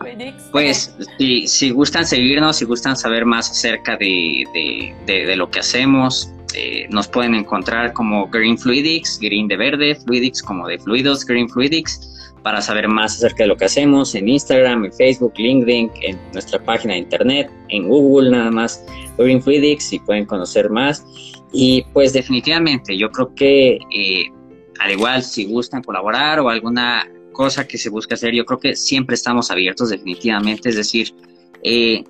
pues 0.52 0.94
si, 1.18 1.46
si, 1.46 1.70
gustan 1.70 2.06
seguirnos 2.06 2.56
si 2.56 2.64
gustan 2.64 2.96
saber 2.96 3.24
más 3.24 3.50
acerca 3.50 3.96
de, 3.96 4.44
de, 4.54 5.26
de, 5.26 5.36
lo 5.36 5.50
que 5.50 5.60
hacemos 5.60 6.30
eh, 6.54 6.86
nos 6.90 7.08
pueden 7.08 7.34
encontrar 7.34 7.92
como 7.92 8.28
Green 8.28 8.58
Fluidics 8.58 9.18
Green 9.20 9.48
de 9.48 9.56
verde 9.56 9.94
Fluidics 9.94 10.42
como 10.42 10.66
de 10.66 10.78
fluidos 10.78 11.24
Green 11.24 11.48
Fluidics 11.48 12.16
para 12.46 12.62
saber 12.62 12.86
más 12.86 13.16
acerca 13.16 13.42
de 13.42 13.48
lo 13.48 13.56
que 13.56 13.64
hacemos 13.64 14.14
en 14.14 14.28
Instagram, 14.28 14.84
en 14.84 14.92
Facebook, 14.92 15.32
LinkedIn, 15.36 15.90
en 16.02 16.16
nuestra 16.32 16.62
página 16.62 16.94
de 16.94 17.00
internet, 17.00 17.50
en 17.70 17.88
Google 17.88 18.30
nada 18.30 18.52
más, 18.52 18.86
Green 19.18 19.42
Fluidics, 19.42 19.88
si 19.88 19.98
pueden 19.98 20.26
conocer 20.26 20.70
más. 20.70 21.04
Y 21.52 21.84
pues 21.92 22.12
definitivamente 22.12 22.96
yo 22.96 23.10
creo 23.10 23.34
que 23.34 23.80
eh, 23.92 24.30
al 24.78 24.92
igual 24.92 25.22
si 25.22 25.44
gustan 25.44 25.82
colaborar 25.82 26.40
o 26.40 26.48
alguna 26.48 27.10
cosa 27.32 27.66
que 27.66 27.78
se 27.78 27.90
busque 27.90 28.14
hacer, 28.14 28.34
yo 28.34 28.44
creo 28.44 28.58
que 28.58 28.76
siempre 28.76 29.14
estamos 29.14 29.50
abiertos 29.50 29.90
definitivamente, 29.90 30.70
es 30.70 30.76
decir, 30.76 31.14
eh, 31.62 32.04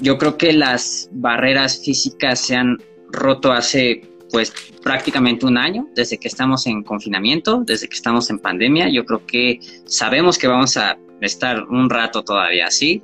yo 0.00 0.16
creo 0.18 0.36
que 0.36 0.52
las 0.52 1.08
barreras 1.12 1.82
físicas 1.84 2.40
se 2.40 2.56
han 2.56 2.78
roto 3.12 3.52
hace 3.52 4.02
pues 4.30 4.52
prácticamente 4.82 5.46
un 5.46 5.58
año 5.58 5.88
desde 5.94 6.18
que 6.18 6.28
estamos 6.28 6.66
en 6.66 6.82
confinamiento, 6.82 7.62
desde 7.66 7.88
que 7.88 7.96
estamos 7.96 8.30
en 8.30 8.38
pandemia. 8.38 8.88
Yo 8.88 9.04
creo 9.04 9.26
que 9.26 9.58
sabemos 9.86 10.38
que 10.38 10.46
vamos 10.46 10.76
a 10.76 10.96
estar 11.20 11.64
un 11.64 11.90
rato 11.90 12.22
todavía 12.22 12.66
así. 12.66 13.02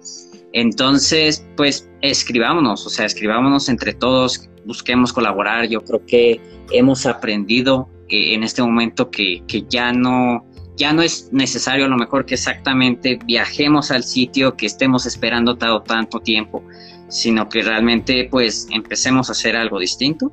Entonces, 0.52 1.44
pues 1.56 1.90
escribámonos, 2.00 2.86
o 2.86 2.90
sea, 2.90 3.06
escribámonos 3.06 3.68
entre 3.68 3.92
todos, 3.92 4.48
busquemos 4.64 5.12
colaborar. 5.12 5.68
Yo 5.68 5.82
creo 5.82 6.04
que 6.06 6.40
hemos 6.70 7.06
aprendido 7.06 7.88
en 8.09 8.42
este 8.42 8.62
momento 8.62 9.11
que, 9.11 9.42
que, 9.47 9.64
ya 9.69 9.92
no 9.92 10.45
ya 10.77 10.92
no 10.92 11.03
es 11.03 11.31
necesario 11.33 11.87
a 11.87 11.88
lo 11.88 11.97
mejor 11.97 12.27
que 12.27 12.35
exactamente 12.35 13.19
viajemos 13.25 13.90
al 13.90 14.05
sitio 14.05 14.57
que 14.57 14.66
estemos 14.66 15.07
esperando 15.07 15.57
todo 15.57 15.83
tanto 15.83 16.21
tiempo, 16.21 16.62
sino 17.09 17.49
que 17.49 17.62
realmente 17.62 18.29
pues 18.31 18.69
empecemos 18.71 19.31
a 19.31 19.33
hacer 19.33 19.57
algo 19.57 19.79
distinto. 19.79 20.33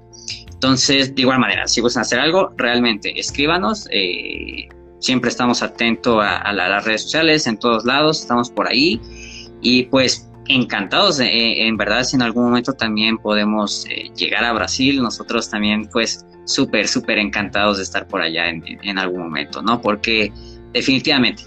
Entonces, 0.51 1.15
de 1.15 1.21
igual 1.21 1.39
manera, 1.39 1.67
si 1.67 1.81
gustan 1.81 2.01
hacer 2.01 2.19
algo, 2.19 2.53
realmente 2.57 3.17
escríbanos. 3.19 3.87
Eh, 3.91 4.67
siempre 4.99 5.29
estamos 5.29 5.61
atentos 5.61 6.23
a, 6.23 6.51
las 6.53 6.85
redes 6.85 7.03
sociales, 7.03 7.47
en 7.47 7.57
todos 7.57 7.83
lados, 7.85 8.21
estamos 8.21 8.49
por 8.49 8.67
ahí. 8.67 8.99
Y 9.61 9.83
pues 9.83 10.29
encantados, 10.47 11.19
en 11.21 11.77
verdad, 11.77 12.03
si 12.03 12.15
en 12.15 12.21
algún 12.21 12.45
momento 12.45 12.73
también 12.73 13.17
podemos 13.17 13.85
eh, 13.89 14.09
llegar 14.15 14.43
a 14.43 14.53
Brasil, 14.53 15.01
nosotros 15.01 15.49
también 15.49 15.87
pues 15.91 16.25
súper, 16.45 16.87
súper 16.87 17.17
encantados 17.17 17.77
de 17.77 17.83
estar 17.83 18.07
por 18.07 18.21
allá 18.21 18.49
en, 18.49 18.97
algún 18.97 19.21
momento, 19.21 19.61
¿no? 19.61 19.81
Porque 19.81 20.31
definitivamente, 20.73 21.43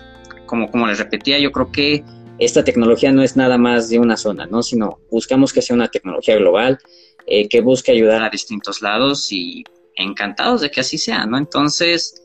como, 0.46 0.70
como 0.70 0.87
les 0.87 0.98
repetía, 0.98 1.38
yo 1.38 1.52
creo 1.52 1.70
que 1.70 2.04
esta 2.38 2.64
tecnología 2.64 3.12
no 3.12 3.22
es 3.22 3.37
nada 3.37 3.59
más 3.59 3.88
de 3.88 3.98
una 3.98 4.16
zona, 4.16 4.46
¿no? 4.46 4.62
Sino 4.62 4.98
buscamos 5.11 5.52
que 5.52 5.62
sea 5.62 5.76
una 5.76 5.88
tecnología 5.88 6.37
global, 6.37 6.78
eh, 7.26 7.48
que 7.48 7.61
busque 7.61 7.92
ayudar 7.92 8.22
a 8.22 8.30
distintos 8.30 8.82
lados 8.82 9.30
y 9.32 9.64
encantados 9.96 10.61
de 10.61 10.70
que 10.70 10.80
así 10.80 10.98
sea, 10.98 11.26
¿no? 11.26 11.38
Entonces, 11.38 12.22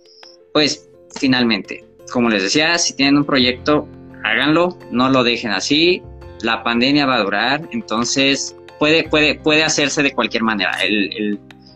pues 0.53 0.89
finalmente, 1.19 1.85
como 2.11 2.29
les 2.29 2.43
decía, 2.43 2.77
si 2.77 2.93
tienen 2.93 3.17
un 3.17 3.25
proyecto, 3.25 3.87
háganlo, 4.23 4.77
no 4.91 5.09
lo 5.09 5.23
dejen 5.23 5.51
así, 5.51 6.03
la 6.43 6.63
pandemia 6.63 7.05
va 7.05 7.15
a 7.15 7.23
durar, 7.23 7.67
entonces 7.71 8.55
puede, 8.79 9.07
puede, 9.07 9.35
puede 9.35 9.63
hacerse 9.63 10.03
de 10.03 10.11
cualquier 10.11 10.43
manera. 10.43 10.77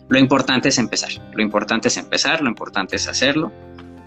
Lo 0.07 0.19
importante 0.19 0.69
es 0.69 0.77
empezar, 0.77 1.11
lo 1.33 1.41
importante 1.41 1.87
es 1.87 1.97
empezar, 1.97 2.41
lo 2.41 2.49
importante 2.49 2.95
es 2.95 3.07
hacerlo. 3.07 3.51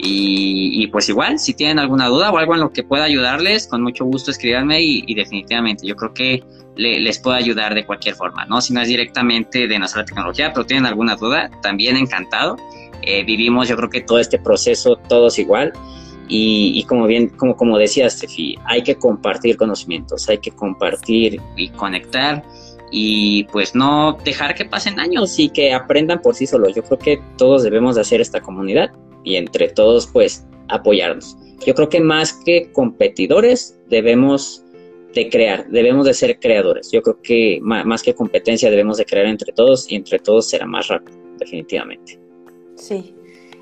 Y, 0.00 0.86
pues 0.88 1.08
igual, 1.08 1.40
si 1.40 1.54
tienen 1.54 1.80
alguna 1.80 2.06
duda 2.06 2.30
o 2.30 2.38
algo 2.38 2.54
en 2.54 2.60
lo 2.60 2.72
que 2.72 2.84
pueda 2.84 3.04
ayudarles, 3.04 3.66
con 3.66 3.82
mucho 3.82 4.04
gusto 4.04 4.30
escríbanme 4.30 4.80
y, 4.80 5.14
definitivamente 5.14 5.86
yo 5.86 5.96
creo 5.96 6.14
que 6.14 6.44
les 6.76 7.18
puedo 7.18 7.36
ayudar 7.36 7.74
de 7.74 7.84
cualquier 7.84 8.14
forma, 8.14 8.44
¿no? 8.46 8.60
Si 8.60 8.72
no 8.72 8.80
es 8.80 8.86
directamente 8.86 9.66
de 9.66 9.78
nuestra 9.80 10.04
tecnología, 10.04 10.52
pero 10.52 10.64
tienen 10.64 10.86
alguna 10.86 11.16
duda, 11.16 11.50
también 11.62 11.96
encantado. 11.96 12.56
Eh, 13.02 13.24
vivimos 13.24 13.68
yo 13.68 13.76
creo 13.76 13.90
que 13.90 14.02
todo 14.02 14.20
este 14.20 14.38
proceso 14.38 14.96
todos 15.08 15.38
igual 15.38 15.72
y, 16.28 16.84
como 16.84 17.06
bien, 17.06 17.28
como, 17.28 17.56
como 17.56 17.78
decía 17.78 18.08
Steffi, 18.08 18.56
hay 18.66 18.82
que 18.82 18.96
compartir 18.96 19.56
conocimientos, 19.56 20.28
hay 20.28 20.38
que 20.38 20.50
compartir 20.50 21.40
y 21.56 21.70
conectar 21.70 22.44
y 22.90 23.44
pues 23.44 23.74
no 23.74 24.18
dejar 24.24 24.54
que 24.54 24.64
pasen 24.64 24.98
años 25.00 25.38
y 25.38 25.48
que 25.48 25.72
aprendan 25.72 26.20
por 26.20 26.34
sí 26.34 26.46
solos. 26.46 26.74
Yo 26.74 26.82
creo 26.82 26.98
que 26.98 27.20
todos 27.36 27.62
debemos 27.62 27.94
de 27.94 28.02
hacer 28.02 28.20
esta 28.20 28.40
comunidad 28.40 28.90
y 29.24 29.36
entre 29.36 29.68
todos 29.68 30.06
pues 30.06 30.46
apoyarnos. 30.68 31.36
Yo 31.66 31.74
creo 31.74 31.88
que 31.88 32.00
más 32.00 32.32
que 32.44 32.70
competidores 32.72 33.78
debemos 33.88 34.64
de 35.14 35.28
crear, 35.28 35.66
debemos 35.68 36.06
de 36.06 36.14
ser 36.14 36.38
creadores. 36.38 36.90
Yo 36.92 37.02
creo 37.02 37.20
que 37.22 37.58
más, 37.62 38.02
que 38.02 38.14
competencia 38.14 38.70
debemos 38.70 38.98
de 38.98 39.04
crear 39.04 39.26
entre 39.26 39.52
todos 39.52 39.90
y 39.90 39.96
entre 39.96 40.18
todos 40.18 40.48
será 40.48 40.66
más 40.66 40.88
rápido, 40.88 41.18
definitivamente. 41.38 42.18
Sí. 42.76 43.14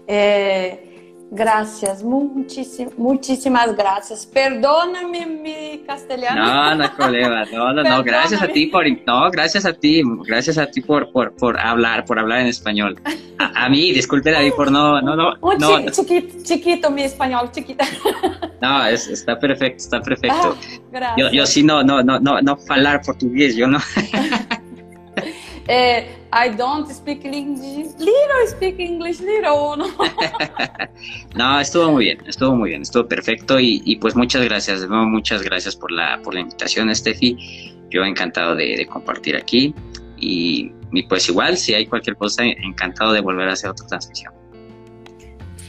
Eh, 0.07 0.95
Gracias, 1.37 2.03
muchísimas 2.03 3.77
gracias. 3.77 4.25
Perdóname 4.25 5.27
mi 5.27 5.83
castellano. 5.87 6.42
No, 6.42 6.75
no 6.77 6.96
problema, 6.96 7.44
no, 7.53 7.75
no, 7.75 7.83
no, 7.83 8.03
gracias 8.05 8.40
a 8.40 8.49
ti 8.49 8.66
por, 8.68 8.87
no, 9.07 9.31
gracias 9.31 9.66
a 9.66 9.75
ti, 9.75 10.03
gracias 10.27 10.57
a 10.57 10.66
ti 10.66 10.81
por, 10.81 11.12
por, 11.12 11.35
por 11.35 11.59
hablar, 11.59 12.07
por 12.07 12.18
hablar 12.18 12.40
en 12.40 12.46
español. 12.46 12.99
A, 13.38 13.68
mí, 13.68 13.92
disculpe 13.92 14.31
David 14.31 14.53
por 14.57 14.72
no, 14.72 15.03
no, 15.03 15.14
no. 15.14 15.35
no. 15.37 15.90
Chiquito, 15.90 16.42
chiquito, 16.42 16.90
mi 16.90 17.03
español, 17.03 17.51
chiquita. 17.53 17.85
No, 18.59 18.87
es, 18.87 19.07
está 19.07 19.38
perfecto, 19.38 19.77
está 19.77 20.01
perfecto. 20.01 20.57
Ah, 20.94 21.14
yo, 21.18 21.31
yo 21.31 21.44
sí 21.44 21.62
no, 21.62 21.83
no, 21.83 22.03
no, 22.03 22.18
no, 22.18 22.40
no 22.40 22.59
hablar 22.70 23.03
portugués, 23.03 23.55
yo 23.55 23.66
no. 23.66 23.79
Eh, 25.68 26.07
I 26.33 26.50
don't 26.50 26.88
speak 26.90 27.24
English, 27.24 27.98
little 27.98 28.46
speak 28.46 28.79
English, 28.79 29.20
little, 29.20 29.76
¿no? 29.76 29.87
no, 31.35 31.61
estuvo 31.61 31.90
muy 31.92 32.05
bien, 32.05 32.18
estuvo 32.26 32.55
muy 32.55 32.70
bien, 32.70 32.83
estuvo 32.83 33.09
perfecto 33.09 33.59
y, 33.59 33.96
pues 33.96 34.14
muchas 34.14 34.44
gracias, 34.44 34.88
muchas 34.88 35.42
gracias 35.42 35.74
por 35.74 35.90
la, 35.90 36.20
por 36.22 36.35
la 36.35 36.40
invitación, 36.40 36.94
Steffi. 36.94 37.72
Yo 37.90 38.05
encantado 38.05 38.55
de, 38.55 38.87
compartir 38.87 39.37
aquí 39.37 39.74
y, 40.16 40.72
pues 41.09 41.29
igual, 41.29 41.57
si 41.57 41.74
hay 41.74 41.87
cualquier 41.87 42.16
cosa, 42.16 42.44
encantado 42.44 43.12
de 43.12 43.20
volver 43.20 43.48
a 43.48 43.55
hacer 43.55 43.70
otra 43.70 43.87
transmisión. 43.87 44.33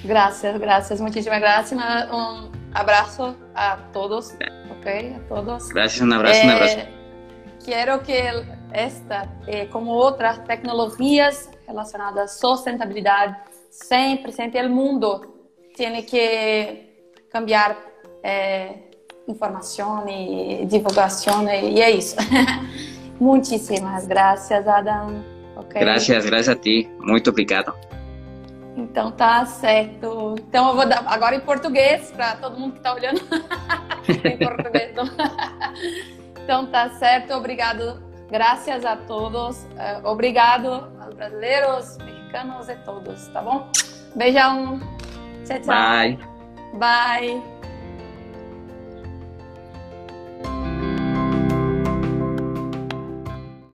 Gracias, 0.03 0.59
gracias, 0.59 1.01
muchísimas 1.01 1.39
gracias. 1.39 1.81
Un 2.11 2.51
abrazo 2.73 3.35
a 3.55 3.77
todos, 3.91 4.35
ok, 4.69 4.87
a 5.15 5.27
todos. 5.27 5.69
Gracias, 5.69 6.01
un 6.01 6.13
abrazo, 6.13 6.43
un 6.43 6.49
abrazo. 6.51 6.77
Eh, 6.77 6.89
quiero 7.65 8.03
que 8.03 8.56
esta, 8.71 9.27
eh, 9.47 9.65
como 9.67 9.91
outras 9.91 10.39
tecnologias 10.39 11.49
relacionadas 11.67 12.23
à 12.23 12.27
sustentabilidade, 12.27 13.35
sempre, 13.69 14.31
sempre 14.31 14.65
o 14.65 14.69
mundo 14.69 15.33
tem 15.75 16.01
que 16.03 16.87
cambiar 17.29 17.77
eh, 18.23 18.73
informação 19.27 20.07
e 20.07 20.65
divulgação 20.65 21.47
e 21.47 21.81
é 21.81 21.91
isso. 21.91 22.15
Muitíssimas 23.19 24.07
graças, 24.07 24.67
Adam. 24.67 25.23
Okay? 25.57 25.81
Gracias, 25.81 26.25
gracias 26.25 26.49
a 26.49 26.59
ti. 26.59 26.89
Muito 26.99 27.29
obrigado. 27.29 27.73
Então 28.75 29.11
tá 29.11 29.43
certo. 29.45 30.35
Então 30.37 30.69
eu 30.69 30.75
vou 30.75 30.87
dar 30.87 31.03
agora 31.07 31.35
em 31.35 31.39
português 31.39 32.11
para 32.11 32.35
todo 32.35 32.59
mundo 32.59 32.73
que 32.73 32.77
está 32.77 32.93
olhando. 32.93 33.21
em 34.07 34.37
português. 34.37 34.93
Então 36.47 36.65
tá 36.67 36.91
certo. 36.91 37.33
Obrigado. 37.33 38.06
Graças 38.29 38.85
a 38.85 38.95
todos. 38.95 39.63
Uh, 39.63 40.05
obrigado 40.05 40.89
aos 40.99 41.13
brasileiros, 41.13 41.97
mexicanos 41.99 42.67
e 42.69 42.75
todos, 42.77 43.27
tá 43.27 43.41
bom? 43.41 43.69
Beijão. 44.15 44.79
Tchau, 45.45 45.59
tchau. 45.59 45.67
Bye. 45.67 46.19
Bye. 46.73 47.56